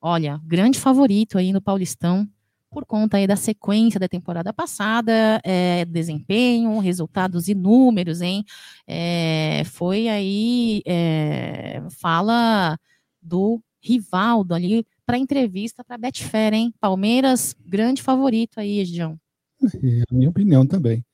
[0.00, 2.28] olha, grande favorito aí no Paulistão,
[2.70, 8.44] por conta aí da sequência da temporada passada, é, desempenho, resultados e números, hein?
[8.86, 12.78] É, foi aí, é, fala
[13.22, 16.74] do Rivaldo ali para entrevista para Betfair, hein?
[16.80, 19.18] Palmeiras, grande favorito aí, Edião.
[19.62, 21.04] É a minha opinião também.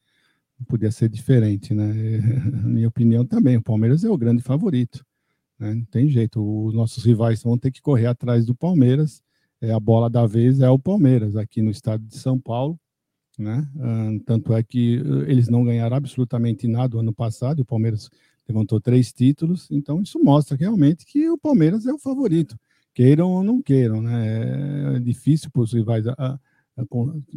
[0.59, 1.93] Não podia ser diferente, né?
[2.65, 3.57] A minha opinião também.
[3.57, 5.05] O Palmeiras é o grande favorito.
[5.59, 5.75] Né?
[5.75, 6.41] Não tem jeito.
[6.67, 9.23] Os nossos rivais vão ter que correr atrás do Palmeiras
[9.61, 12.79] é, a bola da vez é o Palmeiras, aqui no estado de São Paulo.
[13.37, 13.69] Né?
[14.25, 18.09] tanto é que eh, eles não ganharam absolutamente nada o ano passado, o Palmeiras
[18.49, 22.57] levantou três títulos, então isso mostra realmente que o Palmeiras é o favorito,
[22.95, 24.01] queiram ou não queiram.
[24.01, 24.97] Né?
[24.97, 26.39] É difícil para os rivais a, a,
[26.79, 26.85] a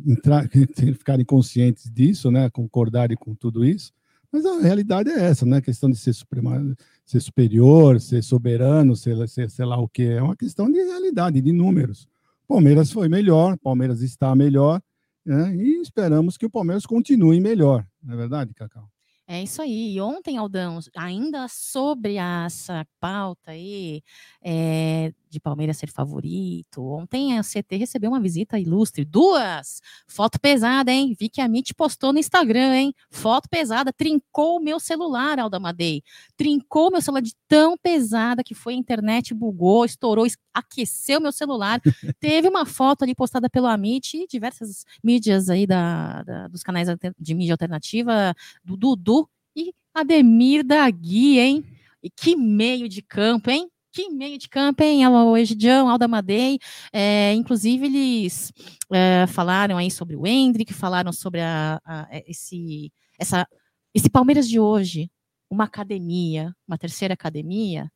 [0.06, 0.48] entrar,
[0.94, 2.48] ficarem conscientes disso, né?
[2.50, 3.92] concordarem com tudo isso,
[4.32, 5.58] mas a realidade é essa, né?
[5.58, 6.76] A questão de ser, suprema,
[7.06, 11.42] ser superior, ser soberano, ser, ser sei lá o que, é uma questão de realidade,
[11.42, 12.08] de números.
[12.48, 14.82] Palmeiras foi melhor, Palmeiras está melhor,
[15.26, 15.56] né?
[15.56, 18.90] e esperamos que o Palmeiras continue melhor, não é verdade, Cacau?
[19.30, 19.94] É isso aí.
[19.94, 24.02] E ontem, Aldão, ainda sobre essa pauta aí
[24.42, 30.92] é, de Palmeiras ser favorito, ontem a CT recebeu uma visita ilustre, duas, foto pesada,
[30.92, 31.16] hein?
[31.18, 32.94] Vi que a Mitch postou no Instagram, hein?
[33.10, 36.04] Foto pesada, trincou o meu celular, Alda Madei.
[36.36, 41.80] Trincou meu celular de tão pesada que foi a internet, bugou, estourou, aqueceu meu celular.
[42.20, 46.88] Teve uma foto ali postada pelo Amit e diversas mídias aí da, da, dos canais
[47.20, 51.64] de mídia alternativa, do Dudu e Ademir da Gui, hein?
[52.02, 53.70] E que meio de campo, hein?
[53.98, 55.08] Que meio de campo, hein?
[55.08, 56.60] O Egidião, Alda Madei.
[56.94, 58.54] É, inclusive, eles
[58.94, 63.48] é, falaram aí sobre o Hendrick, falaram sobre a, a, esse, essa,
[63.96, 65.10] esse Palmeiras de hoje,
[65.50, 67.92] uma academia, uma terceira academia.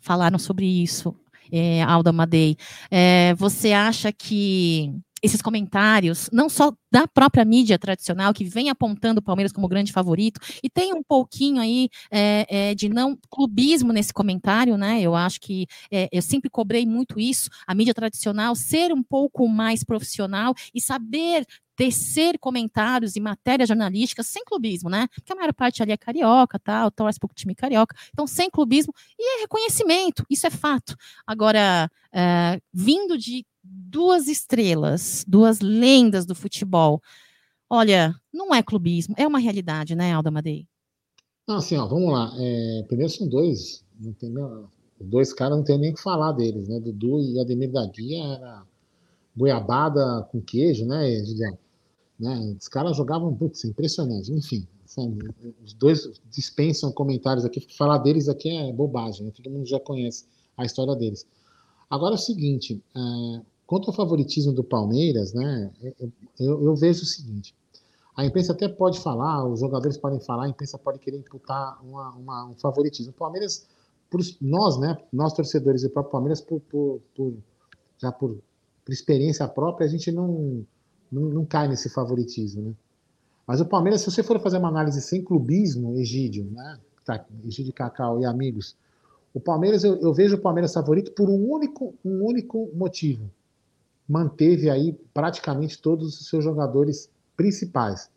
[0.00, 1.14] Falaram sobre isso,
[1.52, 2.56] é, Alda Madei.
[2.90, 4.92] É, você acha que
[5.22, 9.92] esses comentários, não só da própria mídia tradicional, que vem apontando o Palmeiras como grande
[9.92, 15.00] favorito, e tem um pouquinho aí é, é, de não clubismo nesse comentário, né?
[15.00, 19.48] Eu acho que é, eu sempre cobrei muito isso, a mídia tradicional ser um pouco
[19.48, 21.46] mais profissional e saber
[21.78, 25.06] tecer comentários e matérias jornalísticas sem clubismo, né?
[25.14, 27.94] Porque a maior parte ali é carioca, tal, torce para o time carioca.
[28.12, 30.96] Então, sem clubismo e é reconhecimento, isso é fato.
[31.24, 37.00] Agora, é, vindo de duas estrelas, duas lendas do futebol.
[37.70, 40.66] Olha, não é clubismo, é uma realidade, né, Alda Madei?
[41.46, 42.32] Não, assim, ó, vamos lá.
[42.38, 44.32] É, primeiro são dois, não tem,
[45.00, 46.78] dois caras não tem nem o que falar deles, né?
[46.80, 48.66] Dudu e Ademir da Guia era
[49.36, 51.58] goiabada com queijo, né, Gideão?
[52.18, 52.56] Né?
[52.60, 54.32] Os caras jogavam, putz, impressionante.
[54.32, 54.66] Enfim,
[55.64, 59.32] os dois dispensam comentários aqui, porque falar deles aqui é bobagem, né?
[59.34, 61.26] todo mundo já conhece a história deles.
[61.88, 65.70] Agora é o seguinte, é, quanto ao favoritismo do Palmeiras, né,
[66.40, 67.54] eu, eu, vejo o seguinte,
[68.16, 72.10] a imprensa até pode falar, os jogadores podem falar, a imprensa pode querer imputar uma,
[72.14, 73.12] uma, um favoritismo.
[73.12, 73.66] O Palmeiras,
[74.10, 77.34] por, nós, né, nós torcedores e o próprio Palmeiras, por, por, por
[77.98, 78.38] já por,
[78.86, 80.64] por, experiência própria, a gente não,
[81.12, 82.74] não, não cai nesse favoritismo, né?
[83.46, 87.72] Mas o Palmeiras, se você for fazer uma análise sem clubismo, Egídio, né, tá, Egídio
[87.74, 88.74] Cacau e amigos,
[89.34, 93.30] o Palmeiras, eu, eu, vejo o Palmeiras favorito por um único, um único motivo.
[94.08, 98.10] Manteve aí praticamente todos os seus jogadores principais.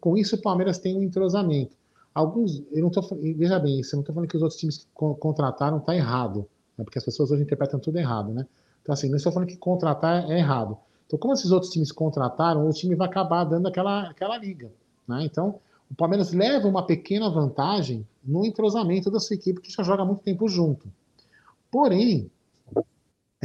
[0.00, 1.76] Com isso, o Palmeiras tem um entrosamento.
[2.14, 3.02] Alguns, eu não tô,
[3.36, 6.48] veja bem, isso, eu não estou falando que os outros times que contrataram está errado,
[6.76, 8.46] né, porque as pessoas hoje interpretam tudo errado, né?
[8.82, 10.78] Então, assim, não estou falando que contratar é errado.
[11.06, 14.72] Então, como esses outros times contrataram, o time vai acabar dando aquela, aquela liga,
[15.06, 15.24] né?
[15.24, 20.04] Então, o Palmeiras leva uma pequena vantagem no entrosamento da sua equipe, que já joga
[20.04, 20.88] muito tempo junto.
[21.70, 22.30] Porém,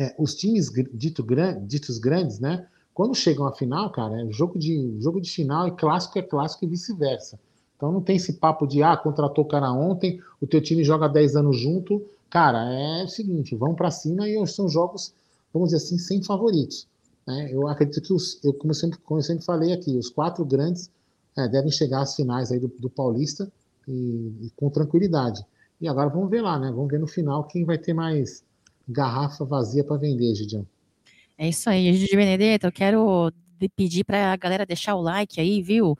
[0.02, 1.24] é, os times dito,
[1.64, 5.72] ditos grandes, né, Quando chega uma final, cara, é jogo de, jogo de final e
[5.72, 7.39] clássico é clássico e vice-versa.
[7.78, 11.08] Então não tem esse papo de, ah, contratou o cara ontem, o teu time joga
[11.08, 12.04] 10 anos junto.
[12.30, 15.14] Cara, é o seguinte, vão para cima e são jogos,
[15.54, 16.88] vamos dizer assim, sem favoritos.
[17.28, 17.49] Né?
[17.52, 20.43] Eu acredito que, os, eu, como, eu sempre, como eu sempre falei aqui, os quatro
[20.43, 20.89] grandes
[21.38, 23.52] é, devem chegar às finais aí do, do Paulista
[23.88, 23.91] e,
[24.41, 25.45] e, com tranquilidade.
[25.80, 26.72] E agora vamos ver lá, né?
[26.72, 28.43] Vamos ver no final quem vai ter mais
[28.92, 30.66] garrafa vazia para vender, Gidião.
[31.38, 32.68] É isso aí, Gigi Benedetto.
[32.68, 33.32] Eu quero
[33.76, 35.98] pedir para a galera deixar o like aí, viu?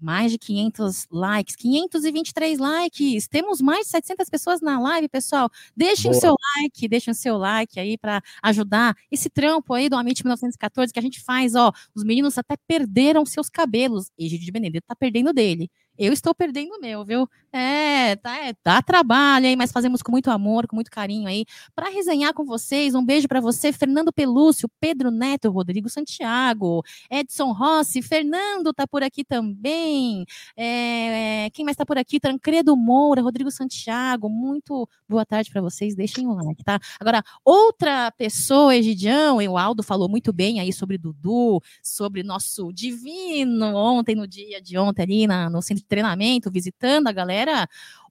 [0.00, 3.28] mais de 500 likes, 523 likes.
[3.28, 5.50] Temos mais de 700 pessoas na live, pessoal.
[5.76, 6.18] Deixem Boa.
[6.18, 10.22] o seu like, deixem o seu like aí para ajudar esse trampo aí do Amit
[10.22, 11.72] 1914 que a gente faz, ó.
[11.94, 14.10] Os meninos até perderam seus cabelos.
[14.18, 15.70] E Gigi Benedetto tá perdendo dele.
[15.98, 17.28] Eu estou perdendo o meu, viu?
[17.52, 21.46] É, tá, é, dá trabalho aí, mas fazemos com muito amor, com muito carinho aí.
[21.74, 27.52] Para resenhar com vocês, um beijo para você, Fernando Pelúcio, Pedro Neto, Rodrigo Santiago, Edson
[27.52, 30.26] Rossi, Fernando tá por aqui também.
[30.54, 32.20] É, quem mais tá por aqui?
[32.20, 34.28] Tancredo Moura, Rodrigo Santiago.
[34.28, 35.94] Muito boa tarde para vocês.
[35.94, 36.78] Deixem o like, tá?
[37.00, 43.74] Agora, outra pessoa, Egidião, o Aldo falou muito bem aí sobre Dudu, sobre nosso divino
[43.74, 47.68] ontem, no dia de ontem ali na, no centro treinamento, visitando a galera.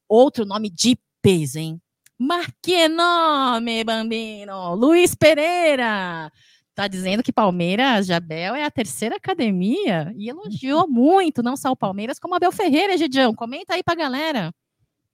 [0.07, 1.82] Outro nome de peso, hein?
[2.17, 4.73] Mas que nome, Bambino!
[4.76, 6.32] Luiz Pereira!
[6.73, 11.76] Tá dizendo que Palmeiras, Jabel, é a terceira academia e elogiou muito, não só o
[11.76, 13.34] Palmeiras, como Abel Ferreira, Gidião.
[13.34, 14.53] Comenta aí pra galera.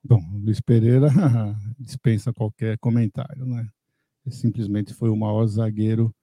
[0.03, 1.07] Bom, Luiz Pereira
[1.79, 3.67] dispensa qualquer comentário, né?
[4.25, 6.13] Ele simplesmente foi o maior zagueiro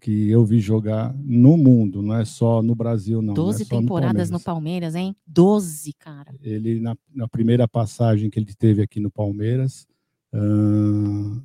[0.00, 3.34] que eu vi jogar no mundo, não é só no Brasil, não.
[3.34, 4.94] Doze é temporadas no Palmeiras.
[4.94, 5.16] no Palmeiras, hein?
[5.26, 6.34] Doze, cara.
[6.42, 9.86] Ele, na, na, primeira passagem que ele teve aqui no Palmeiras,
[10.32, 11.42] uh,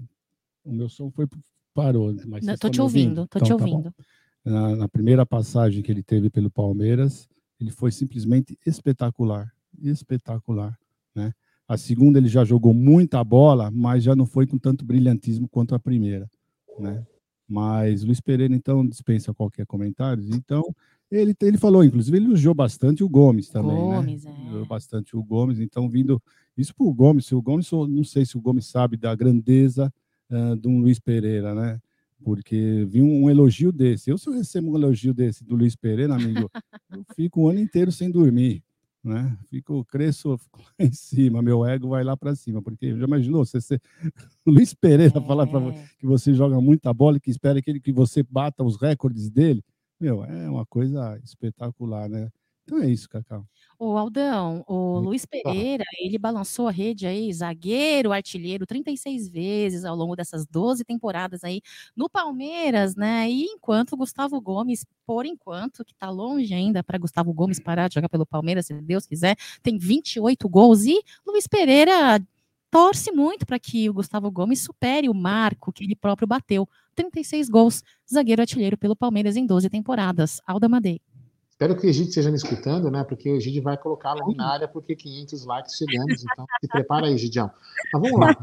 [0.63, 1.27] o meu som foi
[1.73, 2.15] parou.
[2.27, 3.93] Mas não, tô te ouvindo, ouvindo, tô então, te tá ouvindo.
[4.45, 7.27] Na, na primeira passagem que ele teve pelo Palmeiras,
[7.59, 9.51] ele foi simplesmente espetacular,
[9.81, 10.77] espetacular,
[11.15, 11.33] né?
[11.67, 15.73] A segunda ele já jogou muita bola, mas já não foi com tanto brilhantismo quanto
[15.73, 16.29] a primeira,
[16.77, 17.05] né?
[17.47, 20.23] Mas Luiz Pereira, então, dispensa qualquer comentário.
[20.33, 20.63] Então,
[21.11, 23.75] ele, ele falou, inclusive, ele elogiou bastante o Gomes também.
[23.75, 23.95] Né?
[23.95, 24.31] Gomes, né?
[24.31, 24.41] é.
[24.41, 25.59] Elogiou bastante o Gomes.
[25.59, 26.21] Então, vindo
[26.57, 29.93] isso para o Gomes, o Gomes, não sei se o Gomes sabe da grandeza
[30.29, 31.79] uh, de um Luiz Pereira, né?
[32.23, 34.09] Porque vi um, um, elogio desse.
[34.09, 36.49] Eu, se eu recebo um elogio desse do Luiz Pereira, amigo,
[36.89, 38.63] eu fico o ano inteiro sem dormir
[39.03, 39.37] né?
[39.49, 40.37] Fico, cresço lá
[40.79, 43.81] em cima, meu ego vai lá para cima, porque já imaginou você ser
[44.45, 45.21] Luiz Pereira é.
[45.21, 45.59] falar para
[45.99, 49.29] que você joga muita bola e que espera que, ele, que você bata os recordes
[49.29, 49.63] dele?
[49.99, 52.29] Meu, é uma coisa espetacular, né?
[52.63, 53.45] Então é isso, Cacau.
[53.79, 59.95] O Aldão, o Luiz Pereira, ele balançou a rede aí, zagueiro, artilheiro, 36 vezes ao
[59.95, 61.61] longo dessas 12 temporadas aí
[61.95, 63.29] no Palmeiras, né?
[63.29, 67.87] E enquanto o Gustavo Gomes, por enquanto, que tá longe ainda para Gustavo Gomes parar
[67.87, 72.21] de jogar pelo Palmeiras, se Deus quiser, tem 28 gols e Luiz Pereira
[72.71, 76.67] torce muito para que o Gustavo Gomes supere o marco que ele próprio bateu.
[76.95, 80.39] 36 gols, zagueiro artilheiro pelo Palmeiras em 12 temporadas.
[80.45, 80.99] Alda Madei.
[81.53, 83.03] Espero que o Egídio esteja me escutando, né?
[83.03, 86.23] Porque o Egídio vai colocá-lo na área porque 500 likes chegamos.
[86.23, 87.51] Então, se prepara aí, Gidião.
[87.93, 88.35] Mas vamos lá.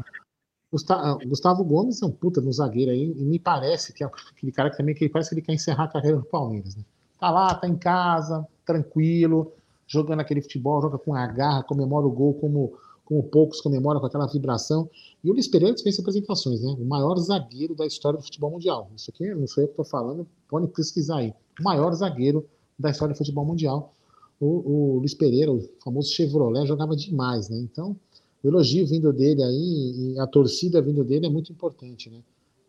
[0.91, 4.53] Ah, Gustavo Gomes é um puta no zagueiro aí, e me parece que é aquele
[4.53, 6.85] cara que também que parece que ele quer encerrar a carreira no Palmeiras, né?
[7.19, 9.51] Tá lá, tá em casa, tranquilo,
[9.85, 14.05] jogando aquele futebol, joga com a garra, comemora o gol como, como poucos comemoram com
[14.05, 14.89] aquela vibração.
[15.21, 16.73] E o Luiz Pereira dispensa apresentações, né?
[16.79, 18.89] O maior zagueiro da história do futebol mundial.
[18.95, 21.33] Isso aqui não sou eu que tô falando, pode pesquisar aí.
[21.59, 22.47] O maior zagueiro
[22.77, 23.95] da história do futebol mundial.
[24.39, 27.57] O, o Luiz Pereira, o famoso Chevrolet, jogava demais, né?
[27.57, 27.95] Então,
[28.43, 32.19] o elogio vindo dele aí, e a torcida vindo dele é muito importante, né?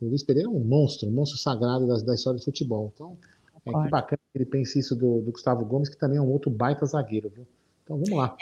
[0.01, 2.93] O Luiz Pereira é um monstro, um monstro sagrado da, da história do futebol.
[2.95, 3.17] Então,
[3.65, 6.31] é que bacana que ele pense isso do, do, Gustavo Gomes, que também é um
[6.31, 7.47] outro baita zagueiro, viu?
[7.85, 8.37] Então, vamos lá.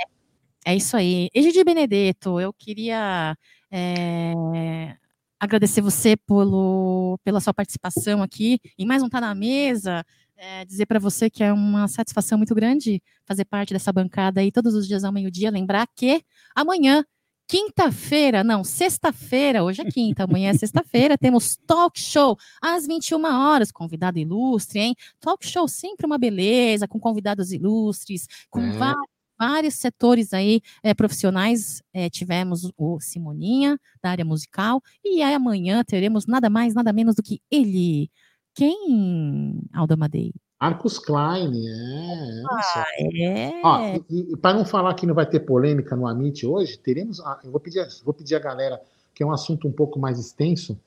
[0.67, 1.29] É, é isso aí.
[1.35, 3.37] Egidi Benedetto, eu queria
[3.71, 4.97] é,
[5.39, 10.05] agradecer você pelo, pela sua participação aqui em mais um Tá na Mesa
[10.41, 14.51] é, dizer para você que é uma satisfação muito grande fazer parte dessa bancada aí
[14.51, 15.51] todos os dias ao meio-dia.
[15.51, 16.25] Lembrar que
[16.57, 17.05] amanhã,
[17.47, 23.71] quinta-feira, não, sexta-feira, hoje é quinta, amanhã é sexta-feira, temos talk show às 21 horas,
[23.71, 24.95] convidado ilustre, hein?
[25.21, 28.73] Talk show sempre uma beleza, com convidados ilustres, com é.
[28.73, 31.83] vários vários setores aí é, profissionais.
[31.95, 37.15] É, tivemos o Simoninha, da área musical, e aí amanhã teremos nada mais, nada menos
[37.15, 38.11] do que ele,
[38.55, 40.33] quem, Alda Madei?
[40.61, 42.43] Marcos Klein, é.
[42.51, 43.61] Ah, é.
[43.65, 43.81] Ó,
[44.11, 47.19] e, e para não falar que não vai ter polêmica no Amit hoje, teremos.
[47.43, 48.81] Eu vou pedir, vou pedir a galera,
[49.15, 50.79] que é um assunto um pouco mais extenso,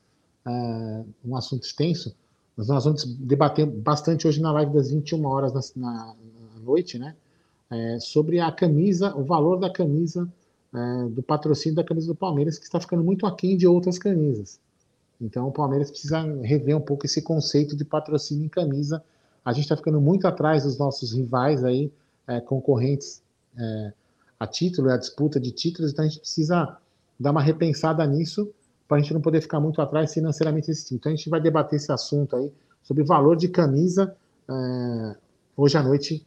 [0.46, 2.16] é, um assunto extenso.
[2.56, 6.16] nós vamos debater bastante hoje na live das 21 horas na, na,
[6.54, 7.16] na noite, né?
[7.72, 10.32] É, sobre a camisa, o valor da camisa,
[10.72, 14.60] é, do patrocínio da camisa do Palmeiras, que está ficando muito aquém de outras camisas.
[15.24, 19.04] Então o Palmeiras precisa rever um pouco esse conceito de patrocínio em camisa.
[19.44, 21.92] A gente está ficando muito atrás dos nossos rivais aí,
[22.28, 23.22] é, concorrentes
[23.58, 23.94] é,
[24.40, 26.78] a título, a disputa de títulos, então a gente precisa
[27.20, 28.52] dar uma repensada nisso
[28.88, 30.98] para a gente não poder ficar muito atrás financeiramente assistindo.
[30.98, 32.52] Então a gente vai debater esse assunto aí
[32.84, 34.16] sobre valor de camisa
[34.50, 35.16] é,
[35.56, 36.26] hoje à noite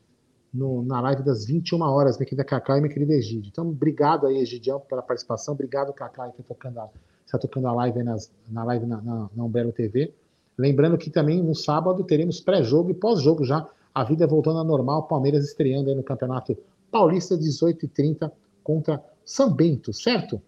[0.53, 3.51] no, na live das 21 horas, minha querida Cacá e minha querida Egídio.
[3.53, 5.53] Então, obrigado aí, Egidião, pela participação.
[5.53, 6.88] Obrigado, Cacá, que tocando a,
[7.27, 10.14] está tocando a live nas, na live na, na, na Umbelo TV.
[10.57, 13.68] Lembrando que também no sábado teremos pré-jogo e pós-jogo já.
[13.95, 16.57] A vida voltando à normal, Palmeiras estreando aí no Campeonato
[16.91, 20.41] Paulista, 18 e 30 contra São Bento, certo?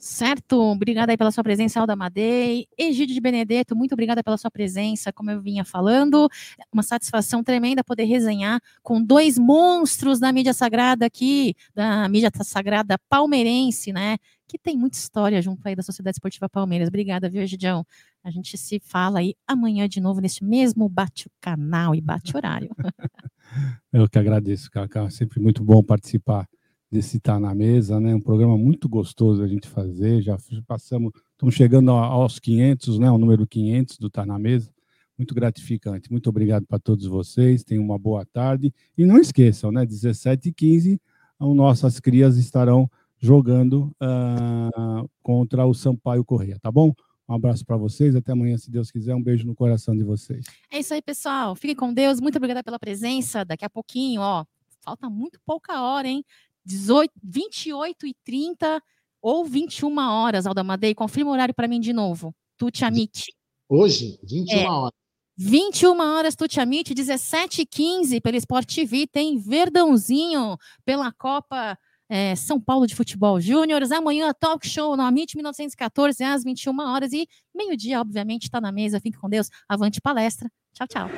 [0.00, 2.66] Certo, obrigada aí pela sua presença, Alda Madei.
[2.78, 6.26] Egídio de Benedetto, muito obrigada pela sua presença, como eu vinha falando.
[6.72, 12.98] Uma satisfação tremenda poder resenhar com dois monstros da mídia sagrada aqui, da mídia sagrada
[13.10, 14.16] palmeirense, né?
[14.48, 16.88] Que tem muita história junto aí da Sociedade Esportiva Palmeiras.
[16.88, 17.86] Obrigada, viu, Egidião?
[18.24, 22.70] A gente se fala aí amanhã de novo nesse mesmo bate-canal e bate-horário.
[23.92, 25.04] eu que agradeço, Cacá.
[25.04, 26.48] É sempre muito bom participar
[26.90, 28.14] desse Tá na Mesa, né?
[28.14, 30.20] Um programa muito gostoso a gente fazer.
[30.22, 30.36] Já
[30.66, 33.10] passamos, estamos chegando aos 500, né?
[33.10, 34.70] O número 500 do Tá na Mesa.
[35.16, 36.10] Muito gratificante.
[36.10, 37.62] Muito obrigado para todos vocês.
[37.62, 38.72] Tenham uma boa tarde.
[38.96, 39.86] E não esqueçam, né?
[39.86, 41.00] 17 e 15,
[41.38, 46.92] nossas crias estarão jogando uh, contra o Sampaio Correia, tá bom?
[47.28, 49.14] Um abraço para vocês, até amanhã, se Deus quiser.
[49.14, 50.44] Um beijo no coração de vocês.
[50.72, 51.54] É isso aí, pessoal.
[51.54, 52.20] Fiquem com Deus.
[52.20, 53.44] Muito obrigada pela presença.
[53.44, 54.44] Daqui a pouquinho, ó,
[54.80, 56.24] falta muito pouca hora, hein?
[56.64, 58.82] 18, 28 e 30
[59.22, 60.94] ou 21 horas, Alda Madei.
[60.94, 62.34] Confirma o horário para mim de novo.
[62.56, 63.32] Tuti Amit.
[63.68, 64.68] Hoje, 21 é.
[64.68, 65.00] horas.
[65.36, 71.78] 21 horas, Tuti Amit, 17 e 15 pelo Sport TV, tem Verdãozinho pela Copa
[72.10, 73.80] é, São Paulo de Futebol Júnior.
[73.92, 77.12] Amanhã, talk show no Amit 1914, às 21 horas.
[77.12, 79.00] E meio-dia, obviamente, está na mesa.
[79.00, 79.48] Fique com Deus.
[79.68, 80.50] Avante palestra.
[80.74, 81.08] Tchau, tchau.